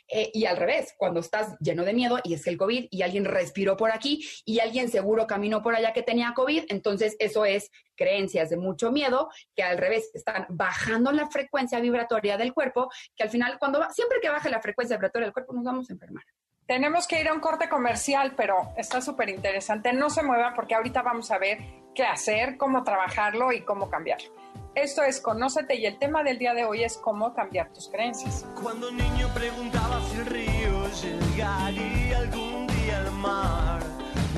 [0.08, 3.26] Eh, y al revés, cuando estás lleno de miedo y es el COVID y alguien
[3.26, 7.72] respiró por aquí y alguien seguro caminó por allá que tenía COVID, entonces eso es
[7.96, 13.24] creencias de mucho miedo que al revés están bajando la frecuencia vibratoria del cuerpo, que
[13.24, 16.24] al final cuando siempre que baje la frecuencia vibratoria del cuerpo nos vamos a enfermar.
[16.68, 19.94] Tenemos que ir a un corte comercial, pero está súper interesante.
[19.94, 21.60] No se muevan porque ahorita vamos a ver
[21.94, 24.45] qué hacer, cómo trabajarlo y cómo cambiarlo.
[24.76, 28.46] Esto es Conócete y el tema del día de hoy es cómo cambiar tus creencias.
[28.62, 33.82] Cuando niño preguntaba si el río llegaría algún día al mar,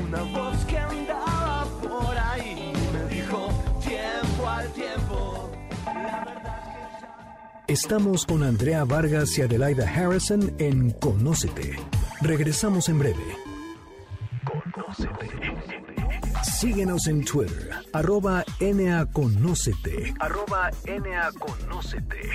[0.08, 3.50] una voz que andaba por ahí me dijo
[3.82, 5.50] tiempo al tiempo.
[5.86, 11.78] La verdad que Estamos con Andrea Vargas y Adelaida Harrison en Conócete.
[12.22, 13.38] Regresamos en breve.
[14.46, 15.57] Conócete.
[16.60, 20.16] Síguenos en Twitter, arroba NAConócete.
[20.20, 22.32] Arroba NAConócete.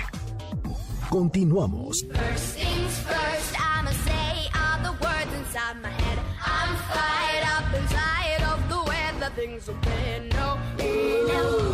[1.09, 2.05] Continuamos.
[2.07, 6.19] First things first, I'ma say all the words inside my head.
[6.39, 10.29] I'm fired up inside of the way that things have been.
[10.29, 11.73] No, no,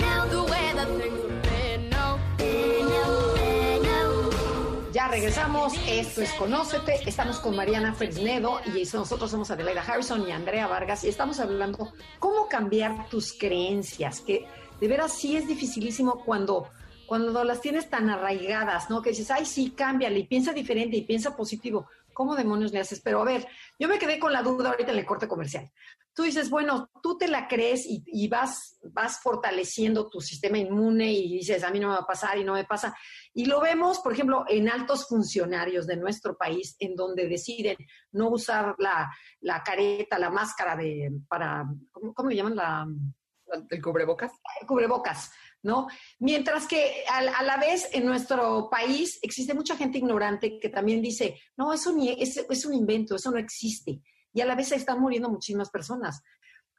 [0.00, 1.19] no, the way that things
[5.08, 10.68] Regresamos, esto es Conócete, estamos con Mariana Fresnedo y nosotros somos Adelaida Harrison y Andrea
[10.68, 14.46] Vargas y estamos hablando cómo cambiar tus creencias, que
[14.80, 16.70] de veras sí es dificilísimo cuando,
[17.06, 19.02] cuando las tienes tan arraigadas, ¿no?
[19.02, 21.88] Que dices, ay, sí, cámbiale y piensa diferente y piensa positivo.
[22.12, 23.00] ¿Cómo demonios le haces?
[23.00, 25.70] Pero a ver, yo me quedé con la duda ahorita en el corte comercial.
[26.14, 31.38] Tú dices, bueno, tú te la crees y vas, vas fortaleciendo tu sistema inmune y
[31.38, 32.96] dices, a mí no me va a pasar y no me pasa.
[33.32, 37.76] Y lo vemos, por ejemplo, en altos funcionarios de nuestro país, en donde deciden
[38.12, 42.56] no usar la, la careta, la máscara de, para, ¿cómo, cómo le llaman?
[42.56, 42.86] La,
[43.68, 44.32] ¿El cubrebocas?
[44.60, 45.88] el cubrebocas, ¿no?
[46.18, 51.02] Mientras que a, a la vez en nuestro país existe mucha gente ignorante que también
[51.02, 54.00] dice, no, eso ni es, es un invento, eso no existe.
[54.32, 56.22] Y a la vez se están muriendo muchísimas personas.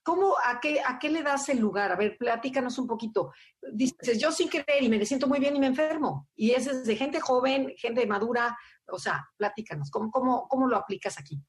[0.04, 1.92] ¿Cómo, a qué, a qué le das el lugar?
[1.92, 3.32] A ver, platícanos un poquito.
[3.72, 6.28] Dices, yo sin querer y me siento muy bien y me enfermo.
[6.36, 8.58] Y es desde gente joven, gente madura.
[8.88, 11.40] O sea, platícanos, ¿cómo, cómo, cómo lo aplicas aquí?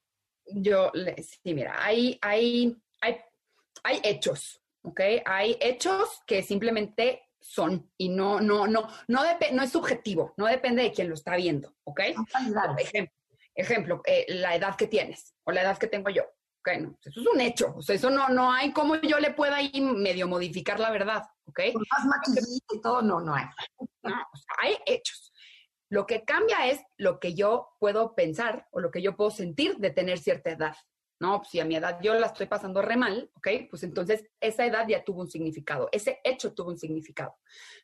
[0.44, 3.16] Yo, sí, mira, hay, hay, hay,
[3.84, 5.00] hay hechos, ¿ok?
[5.24, 10.82] Hay hechos que simplemente son y no, no, no, no, no es subjetivo, no depende
[10.82, 12.00] de quien lo está viendo, ¿ok?
[12.52, 12.82] Dale.
[12.82, 13.14] Ejemplo,
[13.54, 16.24] ejemplo eh, la edad que tienes o la edad que tengo yo.
[16.80, 17.74] No, eso es un hecho.
[17.76, 21.22] O sea, eso no, no hay como yo le pueda ahí medio modificar la verdad.
[21.44, 21.60] ¿Ok?
[21.74, 23.44] Más maquillito y todo, no, no hay.
[24.02, 25.32] No, o sea, hay hechos.
[25.88, 29.76] Lo que cambia es lo que yo puedo pensar o lo que yo puedo sentir
[29.76, 30.74] de tener cierta edad.
[31.20, 33.48] No, pues si a mi edad yo la estoy pasando re mal, ¿ok?
[33.70, 37.36] Pues entonces esa edad ya tuvo un significado, ese hecho tuvo un significado.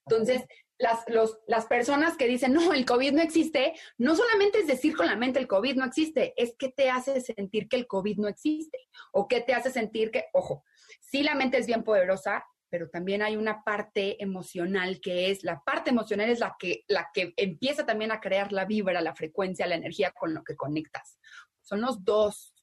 [0.06, 0.42] Entonces,
[0.78, 1.04] las,
[1.46, 5.16] las personas que dicen, no, el COVID no existe, no solamente es decir con la
[5.16, 8.78] mente el COVID no existe, es que te hace sentir que el COVID no existe
[9.12, 10.64] o que te hace sentir que, ojo,
[11.00, 15.62] sí la mente es bien poderosa, pero también hay una parte emocional que es, la
[15.64, 19.66] parte emocional es la que, la que empieza también a crear la vibra, la frecuencia,
[19.66, 21.18] la energía con lo que conectas.
[21.62, 22.54] Son los dos.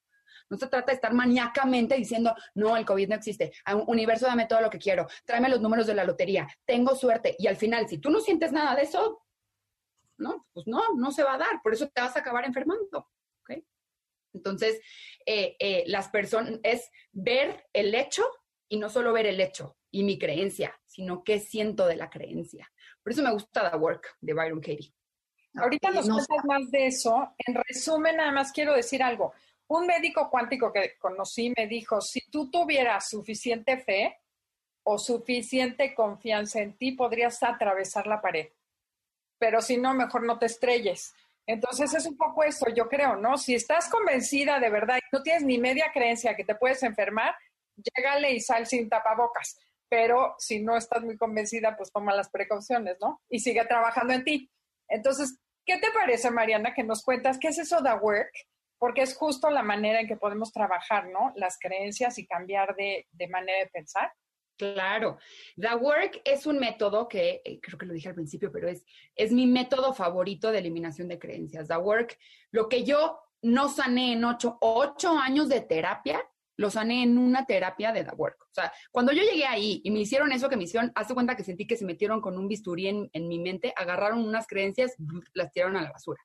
[0.50, 3.52] No se trata de estar maníacamente diciendo, no, el COVID no existe.
[3.88, 5.08] Universo, dame todo lo que quiero.
[5.26, 6.48] Tráeme los números de la lotería.
[6.66, 7.36] Tengo suerte.
[7.40, 9.24] Y al final, si tú no sientes nada de eso,
[10.18, 11.62] no, pues no, no se va a dar.
[11.64, 13.10] Por eso te vas a acabar enfermando.
[13.42, 13.64] ¿ok?
[14.34, 14.80] Entonces,
[15.26, 18.24] eh, eh, las personas es ver el hecho
[18.68, 22.72] y no solo ver el hecho y mi creencia, sino qué siento de la creencia.
[23.02, 24.94] Por eso me gusta The Work de Byron Katie.
[25.56, 27.34] Ahorita nos No cuentas más de eso.
[27.46, 29.34] En resumen, nada más quiero decir algo.
[29.67, 34.19] Un médico cuántico que conocí me dijo, si tú tuvieras suficiente fe
[34.84, 38.49] o suficiente confianza en ti, podrías atravesar la pared.
[39.39, 41.13] Pero si no, mejor no te estrelles.
[41.47, 43.38] Entonces es un poco eso, yo creo, ¿no?
[43.38, 47.36] Si estás convencida de verdad y no tienes ni media creencia que te puedes enfermar,
[47.75, 49.58] llégale y sal sin tapabocas.
[49.88, 53.21] Pero si no estás muy convencida, pues toma las precauciones, ¿no?
[53.30, 54.51] Y sigue trabajando en ti.
[54.88, 58.32] Entonces, ¿qué te parece, Mariana, que nos cuentas qué es eso de work?
[58.78, 61.32] Porque es justo la manera en que podemos trabajar, ¿no?
[61.36, 64.12] Las creencias y cambiar de, manera de pensar.
[64.58, 65.18] Claro,
[65.58, 68.86] The Work es un método que eh, creo que lo dije al principio, pero es,
[69.16, 71.68] es mi método favorito de eliminación de creencias.
[71.68, 72.18] The Work,
[72.52, 76.24] lo que yo no sané en ocho, ocho años de terapia,
[76.58, 78.41] lo sané en una terapia de The Work.
[78.41, 81.36] O sea, cuando yo llegué ahí y me hicieron eso que me hicieron, hace cuenta
[81.36, 84.96] que sentí que se metieron con un bisturí en, en mi mente, agarraron unas creencias,
[85.34, 86.22] las tiraron a la basura.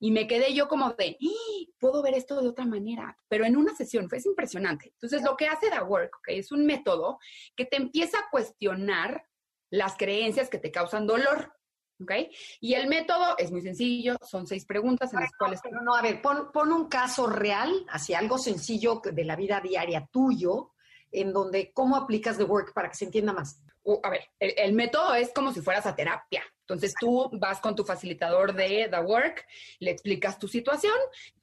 [0.00, 1.72] Y me quedé yo como de, ¡Ah!
[1.78, 4.90] puedo ver esto de otra manera, pero en una sesión, fue es impresionante.
[4.94, 6.28] Entonces, lo que hace The Work, ¿ok?
[6.28, 7.18] Es un método
[7.56, 9.24] que te empieza a cuestionar
[9.70, 11.52] las creencias que te causan dolor,
[12.00, 12.12] ¿ok?
[12.60, 15.60] Y el método es muy sencillo, son seis preguntas en las cuales...
[15.62, 19.60] Pero no, a ver, pon, pon un caso real, así algo sencillo de la vida
[19.60, 20.72] diaria tuyo,
[21.10, 23.62] en donde cómo aplicas The Work para que se entienda más.
[23.82, 26.42] Uh, a ver, el, el método es como si fueras a terapia.
[26.60, 29.46] Entonces tú vas con tu facilitador de The Work,
[29.78, 30.96] le explicas tu situación,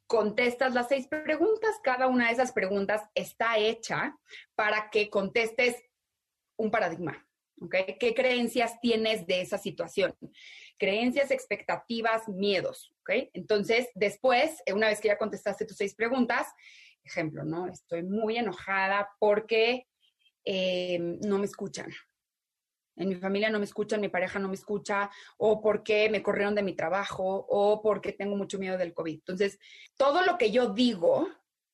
[0.06, 4.16] contestas las seis preguntas, cada una de esas preguntas está hecha
[4.54, 5.84] para que contestes
[6.58, 7.26] un paradigma.
[7.62, 7.76] ¿Ok?
[8.00, 10.16] ¿Qué creencias tienes de esa situación?
[10.78, 12.94] Creencias, expectativas, miedos.
[13.02, 13.30] ¿ok?
[13.34, 16.48] Entonces, después, eh, una vez que ya contestaste tus seis preguntas,
[17.04, 17.68] ejemplo, ¿no?
[17.68, 19.88] Estoy muy enojada porque
[20.44, 21.92] eh, no me escuchan.
[22.98, 26.56] En mi familia no me escuchan, mi pareja no me escucha, o porque me corrieron
[26.56, 29.16] de mi trabajo, o porque tengo mucho miedo del COVID.
[29.16, 29.60] Entonces,
[29.98, 31.28] todo lo que yo digo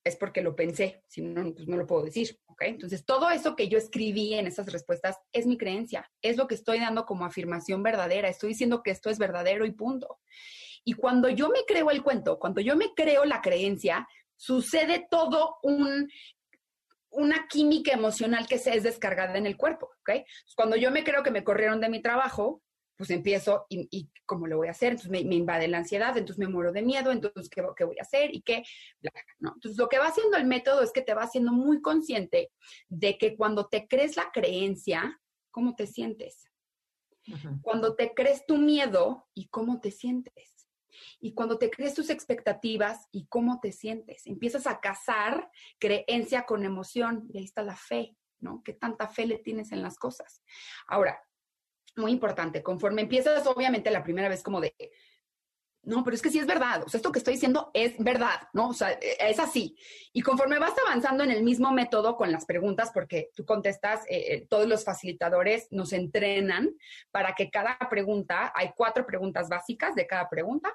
[0.03, 2.63] es porque lo pensé, si no, pues no lo puedo decir, ¿ok?
[2.63, 6.55] Entonces, todo eso que yo escribí en esas respuestas es mi creencia, es lo que
[6.55, 10.19] estoy dando como afirmación verdadera, estoy diciendo que esto es verdadero y punto.
[10.83, 15.57] Y cuando yo me creo el cuento, cuando yo me creo la creencia, sucede todo
[15.61, 16.09] un
[17.13, 20.23] una química emocional que se es descargada en el cuerpo, ¿ok?
[20.55, 22.61] Cuando yo me creo que me corrieron de mi trabajo,
[23.01, 24.91] pues empiezo y, y ¿cómo lo voy a hacer?
[24.91, 27.97] Entonces me, me, invade la ansiedad, entonces me muero de miedo, entonces ¿qué, qué voy
[27.97, 28.31] a hacer?
[28.31, 28.63] ¿Y qué?
[29.39, 32.51] Entonces lo que va haciendo el método es que te va haciendo muy consciente
[32.89, 36.45] de que cuando te crees la creencia, ¿cómo te sientes?
[37.27, 37.61] Uh -huh.
[37.63, 40.67] Cuando te crees tu miedo y cómo te sientes
[41.19, 44.27] y cuando te crees tus expectativas y cómo te sientes.
[44.27, 48.61] Empiezas a casar creencia con emoción y ahí está la fe, ¿no?
[48.63, 50.43] ¿Qué tanta fe le tienes en las cosas?
[50.87, 51.19] Ahora,
[51.95, 54.75] muy importante, conforme empiezas, obviamente, la primera vez como de,
[55.83, 58.47] no, pero es que sí es verdad, o sea, esto que estoy diciendo es verdad,
[58.53, 58.69] ¿no?
[58.69, 59.75] O sea, es así.
[60.13, 64.45] Y conforme vas avanzando en el mismo método con las preguntas, porque tú contestas, eh,
[64.47, 66.69] todos los facilitadores nos entrenan
[67.09, 70.71] para que cada pregunta, hay cuatro preguntas básicas de cada pregunta,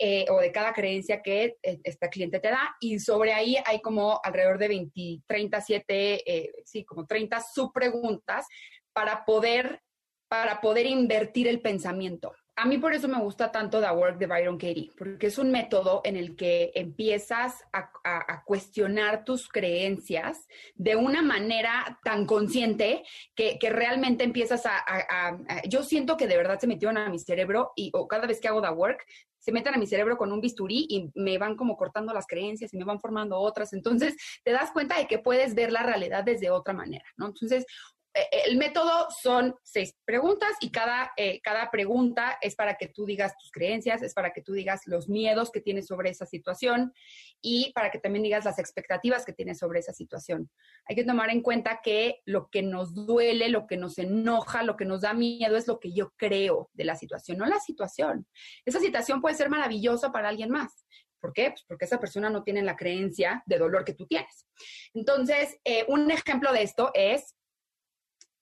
[0.00, 4.20] eh, o de cada creencia que este cliente te da, y sobre ahí hay como
[4.22, 8.46] alrededor de 20, 37, eh, sí, como 30 subpreguntas
[8.92, 9.82] para poder,
[10.28, 12.32] para poder invertir el pensamiento.
[12.56, 15.52] a mí por eso me gusta tanto The Work de Byron Katie, porque es un
[15.52, 17.90] método en el que empiezas a,
[18.44, 25.38] cuestionar tus creencias de una manera tan consciente que, realmente empiezas a,
[25.68, 28.48] Yo siento que de verdad se metieron a mi cerebro y o cada vez que
[28.48, 29.04] hago The Work,
[29.38, 32.74] se meten a mi cerebro con un bisturí y me van como cortando las creencias
[32.74, 33.72] y me van formando otras.
[33.72, 37.26] Entonces, te das cuenta de que puedes ver la realidad desde otra manera, ¿no?
[37.26, 37.64] Entonces,
[38.14, 43.36] el método son seis preguntas y cada, eh, cada pregunta es para que tú digas
[43.38, 46.92] tus creencias, es para que tú digas los miedos que tienes sobre esa situación
[47.40, 50.50] y para que también digas las expectativas que tienes sobre esa situación.
[50.86, 54.76] Hay que tomar en cuenta que lo que nos duele, lo que nos enoja, lo
[54.76, 58.26] que nos da miedo es lo que yo creo de la situación, no la situación.
[58.64, 60.86] Esa situación puede ser maravillosa para alguien más.
[61.20, 61.50] ¿Por qué?
[61.50, 64.46] Pues porque esa persona no tiene la creencia de dolor que tú tienes.
[64.94, 67.34] Entonces, un ejemplo de esto es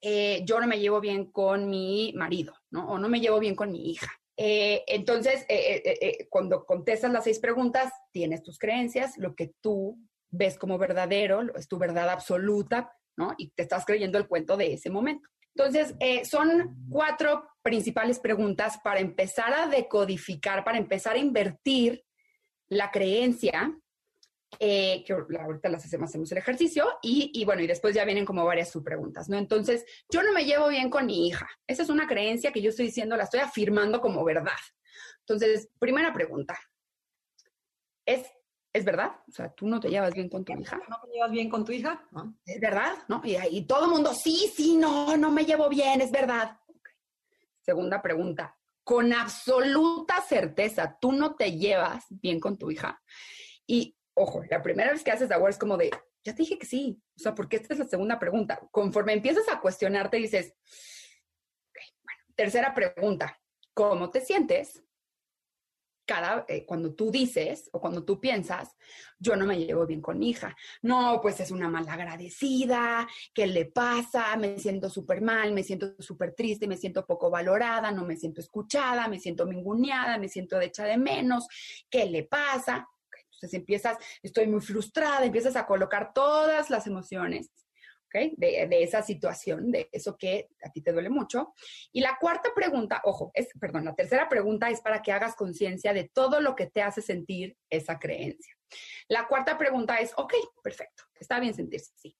[0.00, 2.88] eh, yo no me llevo bien con mi marido, ¿no?
[2.88, 4.12] O no me llevo bien con mi hija.
[4.36, 9.98] Eh, entonces, eh, cuando contestas las seis preguntas, tienes tus creencias, lo que tú
[10.30, 13.34] ves como verdadero, es tu verdad absoluta, ¿no?
[13.38, 15.28] Y te estás creyendo el cuento de ese momento.
[15.54, 15.94] Entonces,
[16.28, 22.04] son cuatro principales preguntas para empezar a decodificar, para empezar a invertir
[22.68, 23.74] la creencia
[24.58, 28.44] eh, que ahorita las hacemos, hacemos el ejercicio, y, bueno, y después ya vienen como
[28.44, 29.36] varias subpreguntas, ¿no?
[29.36, 31.48] Entonces, yo no me llevo bien con mi hija.
[31.66, 34.52] Esa es una creencia que yo estoy diciendo, la estoy afirmando como verdad.
[35.20, 36.58] Entonces, primera pregunta.
[38.04, 38.26] ¿Es,
[38.72, 39.12] ¿Es verdad?
[39.28, 40.80] O sea, ¿tú no te llevas bien con tu hija?
[40.88, 42.06] ¿No te llevas bien con tu hija?
[42.44, 42.94] ¿Es verdad?
[43.08, 43.20] ¿No?
[43.24, 46.58] Y, y todo el mundo, sí, sí, no, no me llevo bien, es verdad.
[47.60, 48.56] Segunda pregunta.
[48.84, 53.02] Con absoluta certeza, ¿tú no te llevas bien con tu hija?
[53.66, 55.90] Y ojo, la primera vez que haces Aware es como de,
[56.24, 57.00] ya te dije que sí.
[57.16, 58.58] O sea, porque esta es la segunda pregunta.
[58.70, 60.54] Conforme empiezas a cuestionarte, dices,
[62.02, 63.38] bueno, tercera pregunta,
[63.74, 64.82] ¿cómo te sientes?
[66.06, 68.76] Cada, eh, cuando tú dices o cuando tú piensas,
[69.18, 70.56] yo no me llevo bien con mi hija.
[70.80, 74.36] No, pues es una malagradecida, ¿qué le pasa?
[74.36, 78.40] Me siento súper mal, me siento súper triste, me siento poco valorada, no me siento
[78.40, 81.48] escuchada, me siento minguneada, me siento hecha de menos,
[81.90, 82.88] ¿qué le pasa?
[83.36, 87.50] Entonces empiezas, estoy muy frustrada, empiezas a colocar todas las emociones
[88.06, 88.34] ¿okay?
[88.36, 91.52] de, esa situación, de eso que a ti te duele mucho.
[91.92, 95.92] Y la cuarta pregunta, ojo, es, perdón, la tercera pregunta es para que hagas conciencia
[95.92, 98.54] de todo lo que te hace sentir esa creencia.
[99.08, 102.16] La cuarta pregunta es, ok, perfecto, está bien sentirse así.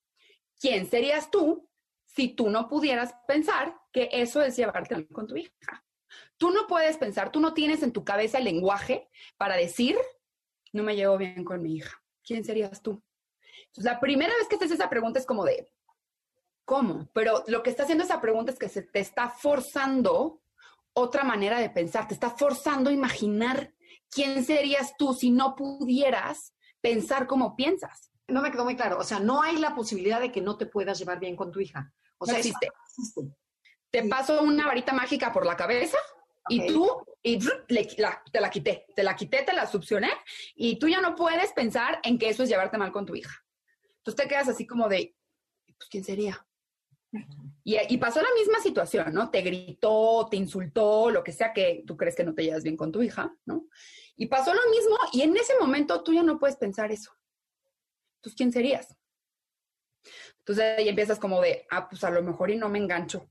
[0.59, 1.69] ¿Quién serías tú
[2.05, 5.83] si tú no pudieras pensar que eso es llevarte con tu hija?
[6.37, 9.97] Tú no puedes pensar, tú no tienes en tu cabeza el lenguaje para decir
[10.73, 12.01] no me llevo bien con mi hija.
[12.23, 13.01] ¿Quién serías tú?
[13.67, 15.71] Entonces, la primera vez que haces esa pregunta es como de,
[16.65, 17.09] ¿cómo?
[17.13, 20.41] Pero lo que está haciendo esa pregunta es que se te está forzando
[20.93, 23.73] otra manera de pensar, te está forzando a imaginar
[24.09, 28.11] quién serías tú si no pudieras pensar como piensas.
[28.27, 30.65] No me quedó muy claro, o sea, no hay la posibilidad de que no te
[30.65, 31.93] puedas llevar bien con tu hija.
[32.17, 32.69] O sea, existe.
[33.89, 35.97] Te paso una varita mágica por la cabeza
[36.49, 36.89] y tú,
[37.23, 40.09] y te la quité, te la quité, te la succioné,
[40.55, 43.45] y tú ya no puedes pensar en que eso es llevarte mal con tu hija.
[43.97, 45.15] Entonces te quedas así como de,
[45.65, 46.45] pues, ¿quién sería?
[47.63, 49.31] Y, y, pasó la misma situación, ¿no?
[49.31, 52.77] Te gritó, te insultó, lo que sea que tú crees que no te llevas bien
[52.77, 53.67] con tu hija, ¿no?
[54.17, 57.11] Y pasó lo mismo y en ese momento tú ya no puedes pensar eso.
[58.17, 58.95] Entonces, ¿quién serías?
[60.39, 63.29] Entonces ahí empiezas como de, ah, pues a lo mejor y no me engancho.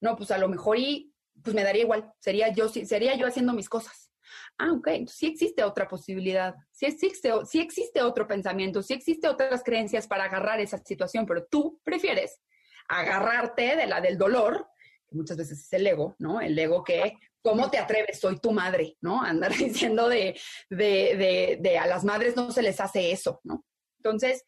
[0.00, 3.52] No, pues a lo mejor y pues me daría igual, sería yo, sería yo haciendo
[3.52, 4.10] mis cosas.
[4.58, 9.62] Ah, ok, sí existe otra posibilidad, sí existe, sí existe otro pensamiento, sí existe otras
[9.62, 12.40] creencias para agarrar esa situación, pero tú prefieres
[12.88, 14.66] agarrarte de la del dolor,
[15.08, 16.40] que muchas veces es el ego, ¿no?
[16.40, 18.18] El ego que, ¿cómo te atreves?
[18.18, 19.22] Soy tu madre, ¿no?
[19.22, 23.64] Andar diciendo de, de, de, de a las madres no se les hace eso, ¿no?
[23.98, 24.44] Entonces,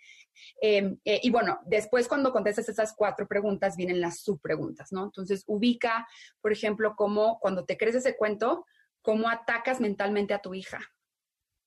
[0.61, 5.05] Em, eh, y bueno, después cuando contestas esas cuatro preguntas vienen las subpreguntas, ¿no?
[5.05, 6.07] Entonces ubica,
[6.41, 8.67] por ejemplo, cómo cuando te crees ese cuento,
[9.03, 10.81] cómo atacas mentalmente a tu hija.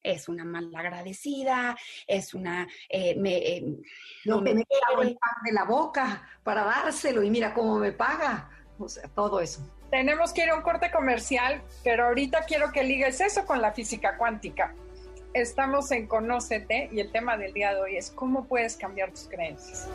[0.01, 2.67] Es una malagradecida, es una...
[2.89, 3.65] Eh, me, eh,
[4.25, 4.65] no me, me
[5.01, 8.49] el pan de la boca para dárselo y mira cómo me paga.
[8.77, 9.61] O sea, todo eso.
[9.89, 13.71] Tenemos que ir a un corte comercial, pero ahorita quiero que ligues eso con la
[13.71, 14.75] física cuántica.
[15.33, 19.27] Estamos en Conócete y el tema del día de hoy es cómo puedes cambiar tus
[19.27, 19.87] creencias.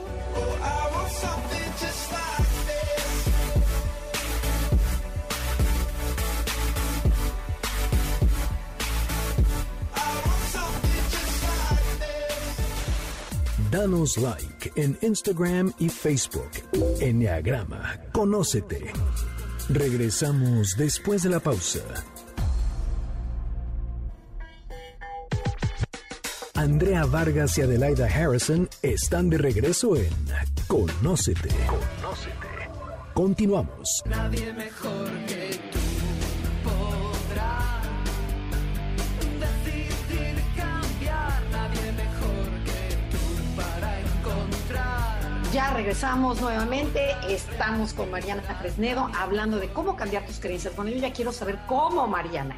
[13.70, 16.50] Danos like en Instagram y Facebook.
[17.00, 18.92] Enneagrama, conócete.
[19.68, 21.80] Regresamos después de la pausa.
[26.58, 30.10] Andrea Vargas y Adelaida Harrison están de regreso en
[30.66, 31.50] Conócete.
[31.68, 32.48] Conócete.
[33.14, 34.02] Continuamos.
[34.06, 35.78] Nadie mejor que tú
[36.64, 37.80] podrá
[39.38, 41.42] decidir cambiar.
[41.52, 45.52] Nadie mejor que tú para encontrar.
[45.52, 47.14] Ya regresamos nuevamente.
[47.28, 50.74] Estamos con Mariana Fresnedo hablando de cómo cambiar tus creencias.
[50.74, 52.56] Bueno, yo ya quiero saber cómo, Mariana.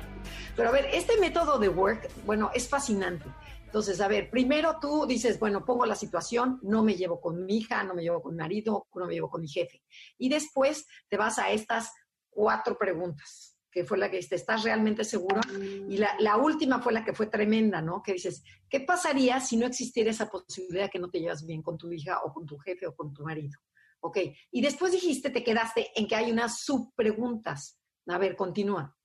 [0.57, 3.27] Pero a ver, este método de work, bueno, es fascinante.
[3.71, 7.59] Entonces, a ver, primero tú dices, bueno, pongo la situación, no me llevo con mi
[7.59, 9.81] hija, no me llevo con mi marido, no me llevo con mi jefe.
[10.19, 11.93] Y después te vas a estas
[12.29, 15.41] cuatro preguntas, que fue la que dijiste, ¿estás realmente seguro?
[15.89, 18.03] Y la, última fue la que fue tremenda, ¿no?
[18.03, 21.79] Que dices, ¿qué pasaría si no existiera esa posibilidad que no te llevas bien con
[21.79, 23.57] tu hija o con tu jefe o con tu marido?
[24.01, 24.19] Ok.
[24.51, 27.79] Y después dijiste, te quedaste en que hay unas subpreguntas.
[28.09, 28.99] A ver, continúa.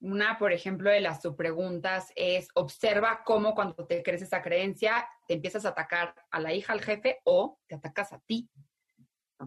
[0.00, 5.34] Una, por ejemplo, de las subpreguntas es, observa cómo cuando te crees esa creencia, te
[5.34, 8.48] empiezas a atacar a la hija, al jefe, o te atacas a ti.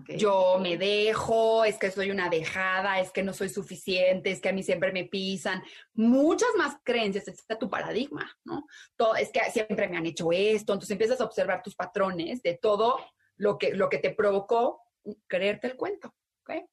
[0.07, 4.49] Yo me dejo, es que soy una dejada, es que no soy suficiente, es que
[4.49, 5.63] a mí siempre me pisan.
[5.93, 8.65] Muchas más creencias, este es tu paradigma, ¿no?
[8.95, 12.57] Todo, es que siempre me han hecho esto, entonces empiezas a observar tus patrones de
[12.59, 12.97] todo
[13.37, 14.81] lo que, lo que te provocó
[15.27, 16.13] creerte el cuento.
[16.43, 16.63] ¿Ok?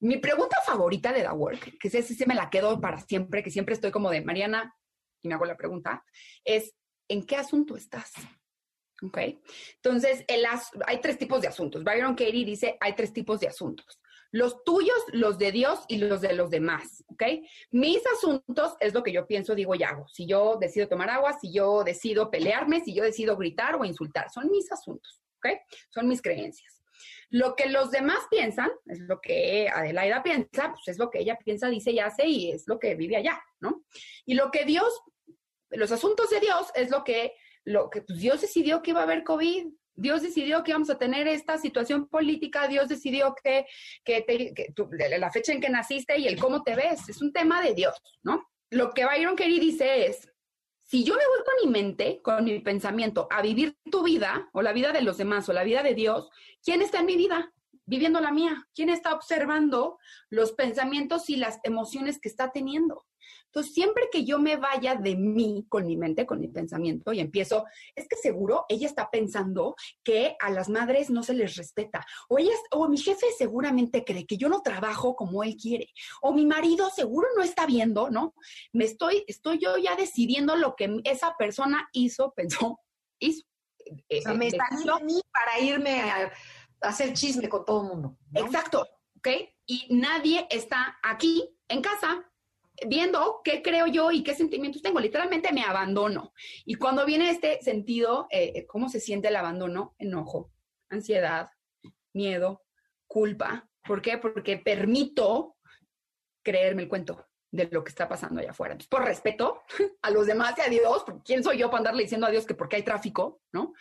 [0.00, 3.42] Mi pregunta favorita de The Work, que sí, sí, sí me la quedo para siempre,
[3.42, 4.74] que siempre estoy como de Mariana,
[5.22, 6.04] y me hago la pregunta,
[6.44, 6.74] es,
[7.08, 8.12] ¿en qué asunto estás?
[9.02, 9.18] ¿Ok?
[9.76, 10.44] Entonces, el
[10.86, 11.84] hay tres tipos de asuntos.
[11.84, 14.00] Byron Katie dice, hay tres tipos de asuntos.
[14.32, 17.22] Los tuyos, los de Dios y los de los demás, ¿ok?
[17.72, 20.06] Mis asuntos es lo que yo pienso, digo y hago.
[20.08, 24.30] Si yo decido tomar agua, si yo decido pelearme, si yo decido gritar o insultar,
[24.30, 25.58] son mis asuntos, ¿ok?
[25.92, 26.79] Son mis creencias.
[27.30, 31.38] Lo que los demás piensan, es lo que Adelaida piensa, pues es lo que ella
[31.38, 33.84] piensa, dice y hace y es lo que vive allá, ¿no?
[34.26, 35.00] Y lo que Dios,
[35.70, 37.34] los asuntos de Dios es lo que,
[37.64, 39.66] lo que pues Dios decidió que iba a haber COVID.
[39.94, 43.66] Dios decidió que íbamos a tener esta situación política, Dios decidió que,
[44.04, 44.24] que,
[45.18, 47.94] la fecha en que naciste y el cómo te ves, es un tema de Dios,
[48.22, 48.48] ¿no?
[48.70, 50.29] Lo que Byron Katie dice es,
[50.90, 54.60] si yo me voy con mi mente, con mi pensamiento, a vivir tu vida, o
[54.60, 56.30] la vida de los demás, o la vida de Dios,
[56.64, 57.52] ¿quién está en mi vida?
[57.86, 58.66] Viviendo la mía.
[58.74, 63.06] ¿Quién está observando los pensamientos y las emociones que está teniendo?
[63.46, 67.18] Entonces, siempre que yo me vaya de mí, con mi mente, con mi pensamiento, y
[67.20, 67.64] empiezo,
[67.96, 69.74] es que seguro ella está pensando
[70.04, 74.24] que a las madres no se les respeta, o ella, o mi jefe seguramente cree
[74.26, 75.88] que yo no trabajo como él quiere,
[76.22, 78.34] o mi marido seguro no está viendo, ¿no?
[78.72, 82.78] Me estoy, estoy yo ya decidiendo lo que esa persona hizo, pensó,
[83.18, 83.44] hizo.
[83.90, 84.96] O sea, me Eh, decidió.
[84.98, 86.26] de mí para irme a,
[86.82, 88.16] a hacer chisme con todo el mundo.
[88.30, 88.40] ¿no?
[88.40, 88.86] Exacto,
[89.18, 89.28] ¿ok?
[89.66, 92.29] Y nadie está aquí en casa
[92.86, 95.00] viendo qué creo yo y qué sentimientos tengo.
[95.00, 96.32] Literalmente me abandono.
[96.64, 99.94] Y cuando viene este sentido, eh, ¿cómo se siente el abandono?
[99.98, 100.52] Enojo,
[100.88, 101.50] ansiedad,
[102.12, 102.62] miedo,
[103.06, 103.68] culpa.
[103.86, 104.18] ¿Por qué?
[104.18, 105.56] Porque permito
[106.42, 108.76] creerme el cuento de lo que está pasando allá afuera.
[108.88, 109.62] Por respeto
[110.02, 112.54] a los demás y a Dios, ¿quién soy yo para andarle diciendo a Dios que
[112.54, 113.74] porque hay tráfico, ¿no?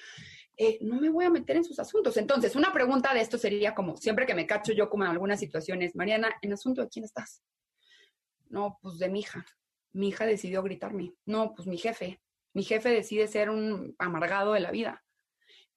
[0.58, 2.18] Eh, no me voy a meter en sus asuntos.
[2.18, 5.40] Entonces, una pregunta de esto sería como, siempre que me cacho yo como en algunas
[5.40, 7.42] situaciones, Mariana, ¿en asunto de quién estás?
[8.50, 9.46] No, pues de mi hija.
[9.94, 11.14] Mi hija decidió gritarme.
[11.26, 12.22] No, pues mi jefe.
[12.54, 15.04] Mi jefe decide ser un amargado de la vida.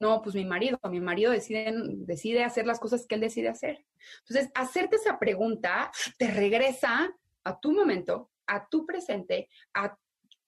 [0.00, 0.78] No, pues mi marido.
[0.90, 3.84] Mi marido decide, decide hacer las cosas que él decide hacer.
[4.20, 7.14] Entonces, hacerte esa pregunta te regresa
[7.44, 9.96] a tu momento, a tu presente, a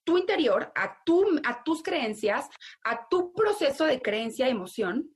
[0.03, 2.49] tu interior, a, tu, a tus creencias,
[2.85, 5.11] a tu proceso de creencia, emoción,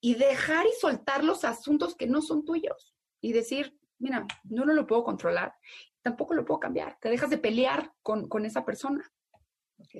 [0.00, 2.94] y dejar y soltar los asuntos que no son tuyos.
[3.20, 5.54] Y decir, mira, yo no lo puedo controlar,
[6.06, 6.96] tampoco lo puedo cambiar.
[7.00, 9.04] Te dejas de pelear con, con esa persona.
[9.80, 9.90] Ok.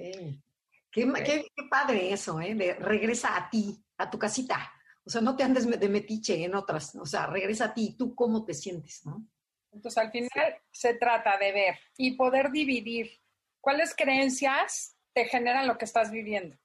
[0.93, 2.55] Qué, ma- qué- qué padre eso, ¿eh?
[2.55, 4.73] De regresa a ti, a tu casita.
[5.05, 6.95] O sea, no te andes de metiche en otras.
[6.95, 7.97] O sea, regresa a ti.
[7.99, 9.27] ¿Tú cómo te sientes, no?
[9.73, 13.11] Entonces, al final se trata de ver y poder dividir
[13.61, 16.57] cuáles creencias te generan lo que estás viviendo.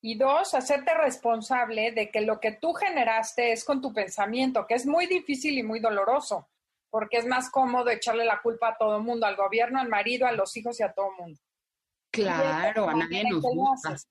[0.00, 4.74] Y dos, hacerte responsable de que lo que tú generaste es con tu pensamiento, que
[4.74, 6.48] es muy difícil y muy doloroso,
[6.96, 10.26] porque es más cómodo echarle la culpa a todo el mundo, al gobierno, al marido,
[10.26, 11.40] a los hijos y a todo el mundo.
[12.10, 13.90] Claro, a nadie nos gusta.
[13.90, 14.08] haces.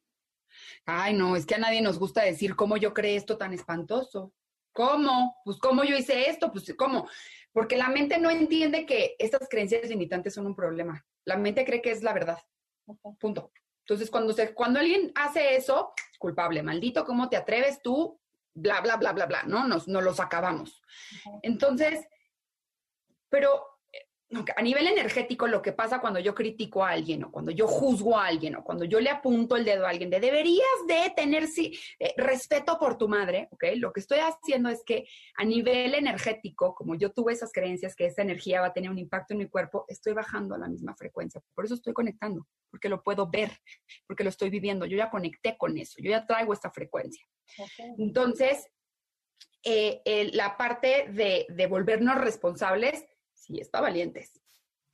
[0.86, 4.33] Ay, no, es que a nadie nos gusta decir cómo yo creé esto tan espantoso.
[4.71, 5.36] ¿Cómo?
[5.43, 7.09] Pues cómo yo hice esto, pues cómo.
[7.51, 11.03] Porque la mente no entiende que estas creencias limitantes son un problema.
[11.23, 12.38] La mente cree que es la verdad.
[13.19, 13.51] Punto.
[13.79, 18.21] Entonces, cuando, se, cuando alguien hace eso, culpable, maldito, ¿cómo te atreves tú?
[18.53, 19.67] Bla, bla, bla, bla, bla, ¿no?
[19.67, 20.83] Nos, nos los acabamos.
[21.41, 22.05] Entonces,
[23.36, 23.75] Pero
[24.55, 28.17] a nivel energético, lo que pasa cuando yo critico a alguien o cuando yo juzgo
[28.17, 31.45] a alguien o cuando yo le apunto el dedo a alguien de deberías de tener
[31.47, 33.65] sí, eh, respeto por tu madre, ¿ok?
[33.75, 35.05] Lo que estoy haciendo es que
[35.36, 38.99] a nivel energético, como yo tuve esas creencias que esa energía va a tener un
[38.99, 41.41] impacto en mi cuerpo, estoy bajando a la misma frecuencia.
[41.53, 43.51] Por eso estoy conectando, porque lo puedo ver,
[44.07, 44.86] porque lo estoy viviendo.
[44.86, 47.27] Yo ya conecté con eso, yo ya traigo esta frecuencia.
[47.97, 48.69] Entonces,
[49.67, 53.05] eh, la parte de, de volvernos responsables
[53.45, 54.41] sí, está valientes,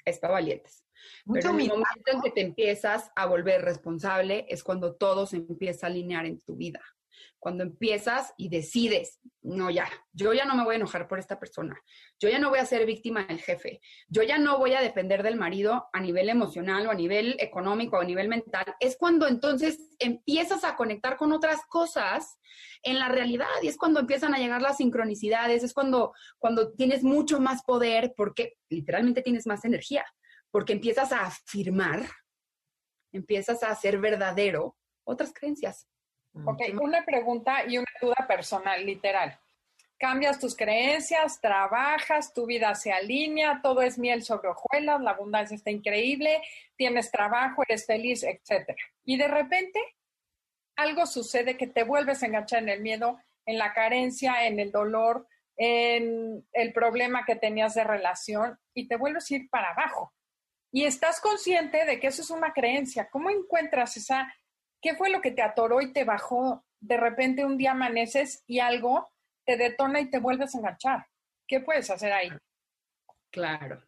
[0.05, 0.83] está valientes.
[1.31, 5.87] Pero el momento en que te empiezas a volver responsable es cuando todo se empieza
[5.87, 6.81] a alinear en tu vida.
[7.39, 11.39] Cuando empiezas y decides, no ya, yo ya no me voy a enojar por esta
[11.39, 11.81] persona,
[12.19, 15.23] yo ya no voy a ser víctima del jefe, yo ya no voy a depender
[15.23, 19.27] del marido a nivel emocional o a nivel económico o a nivel mental, es cuando
[19.27, 22.37] entonces empiezas a conectar con otras cosas
[22.83, 27.03] en la realidad y es cuando empiezan a llegar las sincronicidades, es cuando, cuando tienes
[27.03, 30.05] mucho más poder porque literalmente tienes más energía,
[30.51, 32.07] porque empiezas a afirmar,
[33.11, 35.87] empiezas a hacer verdadero otras creencias.
[36.33, 39.37] Ok, una pregunta y una duda personal, literal.
[39.97, 45.55] Cambias tus creencias, trabajas, tu vida se alinea, todo es miel sobre hojuelas, la abundancia
[45.55, 46.41] está increíble,
[46.75, 48.75] tienes trabajo, eres feliz, etc.
[49.03, 49.79] Y de repente
[50.75, 54.71] algo sucede que te vuelves a enganchar en el miedo, en la carencia, en el
[54.71, 55.27] dolor,
[55.57, 60.13] en el problema que tenías de relación y te vuelves a ir para abajo.
[60.71, 63.09] Y estás consciente de que eso es una creencia.
[63.11, 64.33] ¿Cómo encuentras esa
[64.81, 66.65] ¿Qué fue lo que te atoró y te bajó?
[66.79, 69.11] De repente un día amaneces y algo
[69.45, 71.07] te detona y te vuelves a enganchar.
[71.47, 72.29] ¿Qué puedes hacer ahí?
[73.29, 73.83] Claro.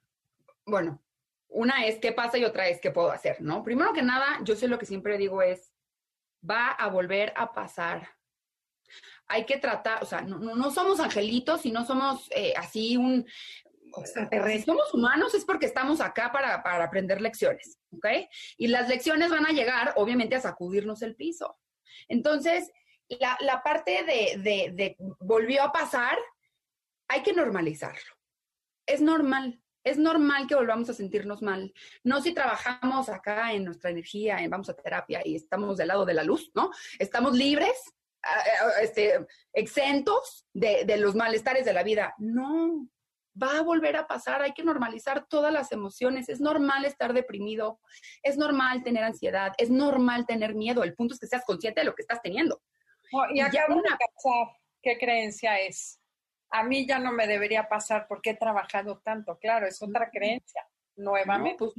[0.65, 1.01] Bueno,
[1.49, 3.63] una es qué pasa y otra es qué puedo hacer, ¿no?
[3.63, 5.73] Primero que nada, yo sé lo que siempre digo es,
[6.47, 8.09] va a volver a pasar.
[9.27, 13.25] Hay que tratar, o sea, no, somos angelitos y no somos eh, así un,
[14.05, 18.07] si somos humanos es porque estamos acá para, aprender lecciones, ¿ok?
[18.57, 21.57] Y las lecciones van a llegar, obviamente, a sacudirnos el piso.
[22.07, 22.71] Entonces,
[23.09, 26.17] la, parte de, de, volvió a pasar,
[27.07, 28.15] hay que normalizarlo.
[28.85, 31.73] Es normal, es normal que volvamos a sentirnos mal.
[32.03, 36.05] No si trabajamos acá en nuestra energía, en vamos a terapia y estamos del lado
[36.05, 36.71] de la luz, ¿no?
[36.99, 37.93] Estamos libres,
[38.81, 42.15] este, exentos de, de los malestares de la vida.
[42.17, 42.87] No,
[43.41, 47.79] va a volver a pasar, hay que normalizar todas las emociones, es normal estar deprimido,
[48.21, 51.85] es normal tener ansiedad, es normal tener miedo, el punto es que seas consciente de
[51.85, 52.61] lo que estás teniendo.
[53.31, 55.99] y de cachar qué creencia es.
[56.49, 60.67] A mí ya no me debería pasar porque he trabajado tanto, claro, es otra creencia,
[60.95, 61.57] nuevamente.
[61.57, 61.73] pues,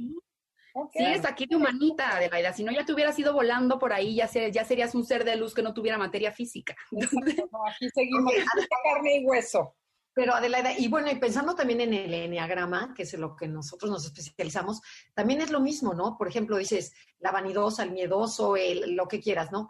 [0.91, 2.51] Sí, es aquí de humanita, Adelaida.
[2.51, 5.37] Si no, ya te hubieras ido volando por ahí, ya, ya serías un ser de
[5.37, 6.75] luz que no tuviera materia física.
[6.91, 8.33] aquí seguimos,
[8.83, 9.73] carne y hueso.
[10.15, 13.49] Pero Adelaida, y bueno, y pensando también en el enneagrama, que es en lo que
[13.49, 14.81] nosotros nos especializamos,
[15.13, 16.17] también es lo mismo, ¿no?
[16.17, 19.67] Por ejemplo, dices la vanidosa, el miedoso, el, lo que quieras, ¿no?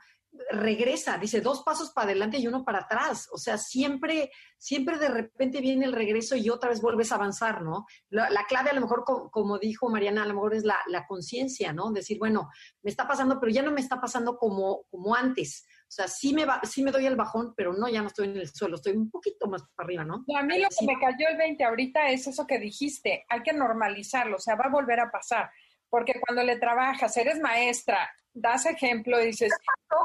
[0.52, 3.28] Regresa, dice dos pasos para adelante y uno para atrás.
[3.32, 4.30] O sea, siempre,
[4.60, 7.88] siempre de repente viene el regreso y otra vez vuelves a avanzar, ¿no?
[8.10, 11.74] La, clave a lo mejor, como, dijo Mariana, a lo mejor es la, la conciencia,
[11.74, 11.92] ¿no?
[11.92, 12.50] Decir, bueno,
[12.84, 15.66] me está pasando, pero ya no me está pasando como, como antes.
[15.88, 18.28] O sea, sí me, va, sí me doy el bajón, pero no, ya no estoy
[18.28, 20.26] en el suelo, estoy un poquito más para arriba, ¿no?
[20.36, 23.54] a mí lo que me cayó el 20 ahorita es eso que dijiste, hay que
[23.54, 25.50] normalizarlo, o sea, va a volver a pasar,
[25.90, 29.54] porque cuando le trabajas, eres maestra, das ejemplo, dices,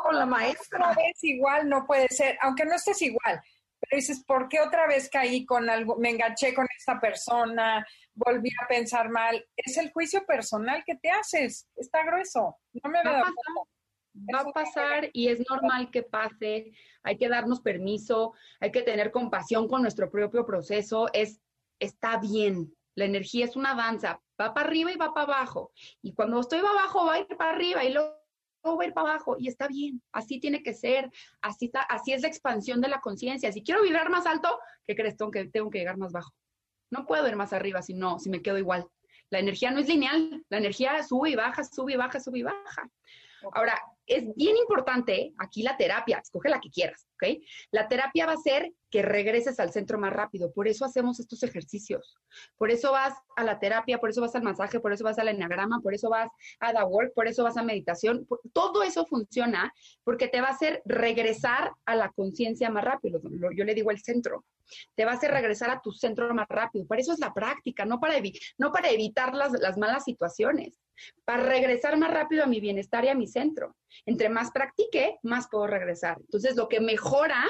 [0.04, 0.96] con la maestra?
[1.12, 3.40] Es igual, no puede ser, aunque no estés igual,
[3.80, 8.50] pero dices, ¿por qué otra vez caí con algo, me enganché con esta persona, volví
[8.62, 9.44] a pensar mal?
[9.56, 13.24] Es el juicio personal que te haces, está grueso, no me había dado
[14.34, 19.10] va a pasar y es normal que pase, hay que darnos permiso, hay que tener
[19.10, 21.40] compasión con nuestro propio proceso, es,
[21.78, 26.12] está bien, la energía es una danza, va para arriba y va para abajo, y
[26.12, 28.16] cuando estoy para abajo va a ir para arriba y luego
[28.64, 31.10] va a ir para abajo, y está bien, así tiene que ser,
[31.40, 34.94] así, está, así es la expansión de la conciencia, si quiero vibrar más alto, ¿qué
[34.94, 35.16] crees?
[35.16, 36.32] Tengo que, tengo que llegar más bajo,
[36.90, 38.86] no puedo ir más arriba si no, si me quedo igual.
[39.30, 42.42] La energía no es lineal, la energía sube y baja, sube y baja, sube y
[42.42, 42.90] baja.
[43.52, 47.38] Ahora, es bien importante aquí la terapia, escoge la que quieras, ¿ok?
[47.70, 51.44] La terapia va a ser que regreses al centro más rápido, por eso hacemos estos
[51.44, 52.16] ejercicios,
[52.58, 55.28] por eso vas a la terapia, por eso vas al masaje, por eso vas al
[55.28, 59.72] enagrama, por eso vas a the work, por eso vas a meditación, todo eso funciona
[60.02, 63.20] porque te va a hacer regresar a la conciencia más rápido,
[63.56, 64.44] yo le digo el centro,
[64.96, 67.84] te va a hacer regresar a tu centro más rápido, por eso es la práctica,
[67.84, 68.14] no para,
[68.58, 70.80] no para evitar las, las malas situaciones
[71.24, 73.76] para regresar más rápido a mi bienestar y a mi centro.
[74.06, 76.18] Entre más practique, más puedo regresar.
[76.20, 77.44] Entonces, lo que mejora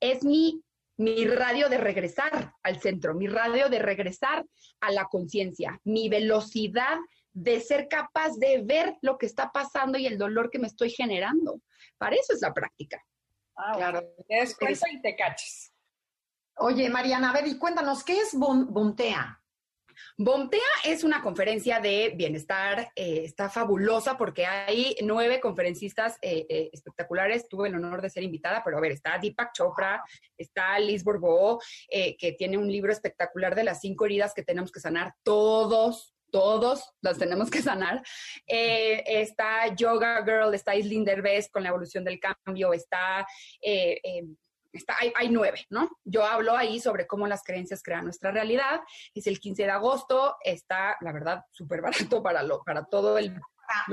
[0.00, 0.62] es mi
[0.98, 4.46] mi radio de regresar al centro, mi radio de regresar
[4.80, 6.96] a la conciencia, mi velocidad
[7.32, 10.90] de ser capaz de ver lo que está pasando y el dolor que me estoy
[10.90, 11.60] generando.
[11.98, 13.02] Para eso es la práctica.
[13.56, 14.02] Ah, claro.
[14.26, 15.72] Te des cuenta y te caches.
[16.58, 19.42] Oye, Mariana, a ver, y cuéntanos, ¿qué es Bontea?
[20.18, 26.70] Bontea es una conferencia de bienestar, eh, está fabulosa porque hay nueve conferencistas eh, eh,
[26.72, 27.48] espectaculares.
[27.48, 30.02] Tuve el honor de ser invitada, pero a ver, está Deepak Chopra,
[30.36, 34.80] está Liz Bourbeau, que tiene un libro espectacular de las cinco heridas que tenemos que
[34.80, 38.02] sanar todos, todos las tenemos que sanar.
[38.46, 43.26] está Yoga Girl, está Islin Derbez con la evolución del cambio, está
[45.16, 45.88] hay, nueve, ¿no?
[46.04, 48.80] Yo hablo ahí sobre cómo las creencias crean nuestra realidad.
[49.14, 53.38] Es el 15 de agosto, está, la verdad, súper barato para, lo, para todo el...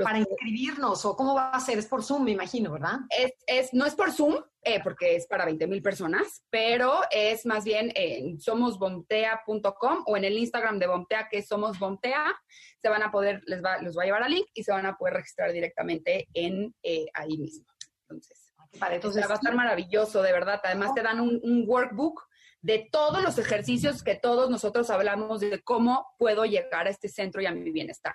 [0.00, 3.00] Para, inscribirnos, o cómo va a ser, es por Zoom, me imagino, ¿verdad?
[3.10, 7.44] Es, es, no es por Zoom, eh, porque es para 20 mil personas, pero es
[7.44, 12.34] más bien en somosbomtea.com o en el Instagram de Bomtea, que es somosbomtea,
[12.80, 14.86] se van a poder, les va, les va a llevar al link y se van
[14.86, 17.66] a poder registrar directamente en eh, ahí mismo.
[18.02, 18.43] Entonces,
[18.90, 20.60] entonces va a estar maravilloso, de verdad.
[20.64, 22.28] Además te dan un, workbook
[22.60, 27.42] de todos los ejercicios que todos nosotros hablamos de cómo puedo llegar a este centro
[27.42, 28.14] y a mi bienestar.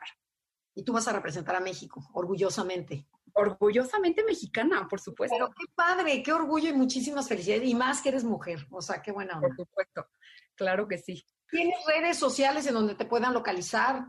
[0.75, 3.07] Y tú vas a representar a México, orgullosamente.
[3.33, 5.35] Orgullosamente mexicana, por supuesto.
[5.37, 7.67] Pero qué padre, qué orgullo y muchísimas felicidades.
[7.67, 10.07] Y más que eres mujer, o sea, qué buena Por supuesto,
[10.55, 11.23] claro que sí.
[11.49, 14.05] ¿Tienes redes sociales en donde te puedan localizar?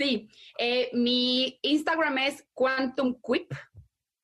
[0.00, 3.52] Sí, eh, mi Instagram es Quantum Quip,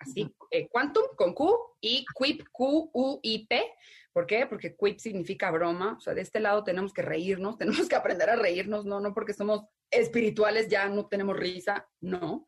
[0.09, 3.73] así, eh, Quantum con Q y Quip, Q-U-I-P.
[4.13, 4.47] ¿Por qué?
[4.47, 5.97] Porque Quip significa broma.
[5.99, 9.13] O sea, de este lado tenemos que reírnos, tenemos que aprender a reírnos, no, no
[9.13, 12.47] porque somos espirituales ya no tenemos risa, no.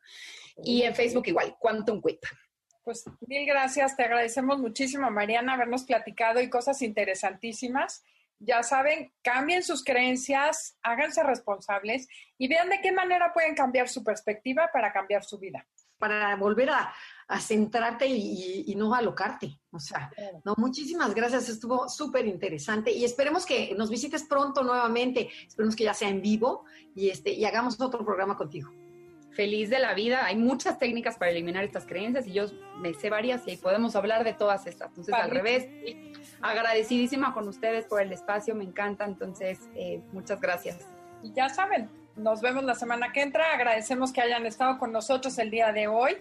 [0.65, 2.21] Y en Facebook igual, Quantum Quip.
[2.83, 8.03] Pues mil gracias, te agradecemos muchísimo, Mariana, habernos platicado y cosas interesantísimas.
[8.41, 14.03] Ya saben, cambien sus creencias, háganse responsables y vean de qué manera pueden cambiar su
[14.03, 15.67] perspectiva para cambiar su vida.
[15.99, 16.95] Para volver a,
[17.29, 19.61] a centrarte y, no alocarte.
[19.71, 20.11] O sea,
[20.45, 25.85] no, muchísimas gracias, estuvo súper interesante y esperemos que nos visites pronto nuevamente, esperemos que
[25.85, 26.65] ya sea en vivo
[26.95, 28.71] y, este, y hagamos otro programa contigo.
[29.33, 32.47] Feliz de la vida, hay muchas técnicas para eliminar estas creencias y yo
[32.79, 34.89] me sé varias y podemos hablar de todas estas.
[34.89, 35.69] Entonces, al revés,
[36.41, 40.79] agradecidísima con ustedes por el espacio, me encanta, entonces, eh, muchas gracias.
[41.23, 45.39] Y ya saben, nos vemos la semana que entra, agradecemos que hayan estado con nosotros
[45.39, 46.17] el día de hoy.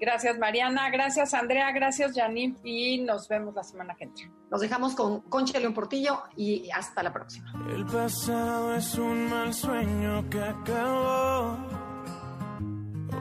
[0.00, 4.30] Gracias Mariana, gracias Andrea, gracias Janine y nos vemos la semana que entra.
[4.50, 7.52] Nos dejamos con Concha León Portillo y hasta la próxima.
[7.74, 11.56] El pasado es un mal sueño que acabó,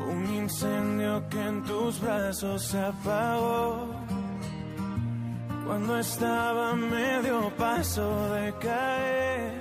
[0.09, 3.87] un incendio que en tus brazos se apagó.
[5.65, 9.60] Cuando estaba medio paso de caer